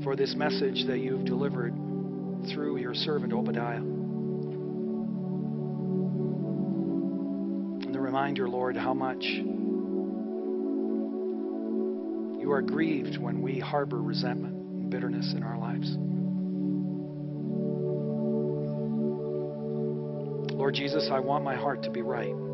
[0.05, 1.73] for this message that you've delivered
[2.49, 3.75] through your servant Obadiah.
[7.81, 9.21] And the reminder, Lord, how much
[12.41, 15.93] you are grieved when we harbor resentment and bitterness in our lives.
[20.53, 22.46] Lord Jesus, I want my heart to be right.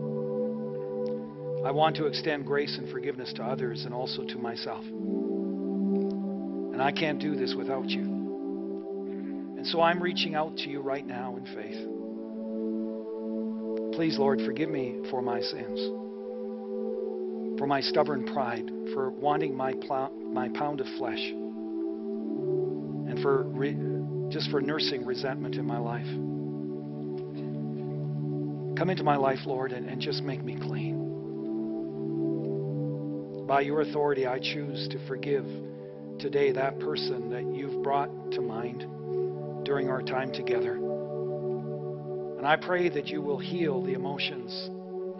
[1.65, 4.83] I want to extend grace and forgiveness to others and also to myself.
[6.73, 8.01] And I can't do this without you.
[9.57, 11.87] And so I'm reaching out to you right now in faith.
[13.95, 15.79] Please, Lord, forgive me for my sins,
[17.57, 19.73] for my stubborn pride, for wanting my,
[20.33, 21.21] my pound of flesh,
[23.07, 23.77] and for re,
[24.29, 26.07] just for nursing resentment in my life.
[28.77, 31.02] Come into my life, Lord, and, and just make me clean.
[33.53, 35.45] By your authority, I choose to forgive
[36.17, 38.79] today that person that you've brought to mind
[39.63, 40.73] during our time together.
[40.73, 44.71] And I pray that you will heal the emotions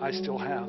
[0.02, 0.68] I still have.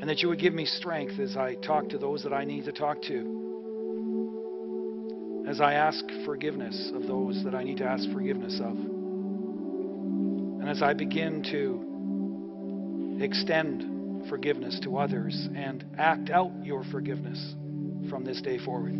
[0.00, 2.66] And that you would give me strength as I talk to those that I need
[2.66, 3.24] to talk to.
[5.48, 8.76] As I ask forgiveness of those that I need to ask forgiveness of.
[10.60, 11.89] And as I begin to
[13.20, 17.54] extend forgiveness to others and act out your forgiveness
[18.08, 18.94] from this day forward.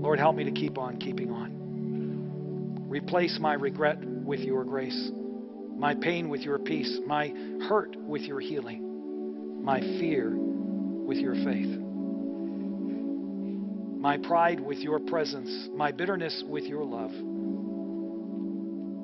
[0.00, 2.86] Lord, help me to keep on keeping on.
[2.88, 5.10] Replace my regret with your grace,
[5.76, 7.28] my pain with your peace, my
[7.68, 11.78] hurt with your healing, my fear with your faith,
[14.00, 17.12] my pride with your presence, my bitterness with your love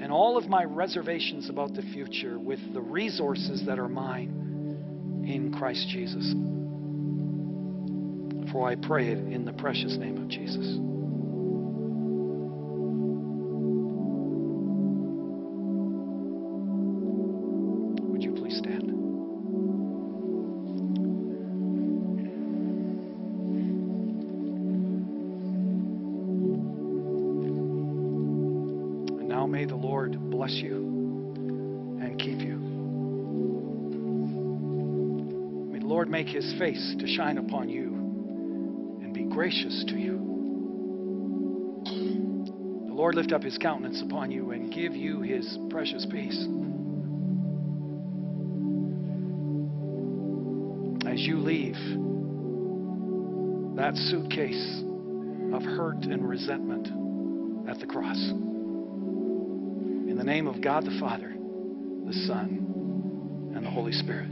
[0.03, 5.55] and all of my reservations about the future with the resources that are mine in
[5.57, 6.29] Christ Jesus.
[8.53, 10.92] For I pray it in the precious name of Jesus.
[36.73, 37.95] Face to shine upon you
[39.03, 40.19] and be gracious to you.
[42.87, 46.47] The Lord lift up his countenance upon you and give you his precious peace.
[51.07, 51.77] As you leave
[53.77, 54.83] that suitcase
[55.53, 56.89] of hurt and resentment
[57.69, 58.19] at the cross.
[60.09, 61.35] In the name of God the Father,
[62.07, 64.29] the Son, and the Holy Spirit.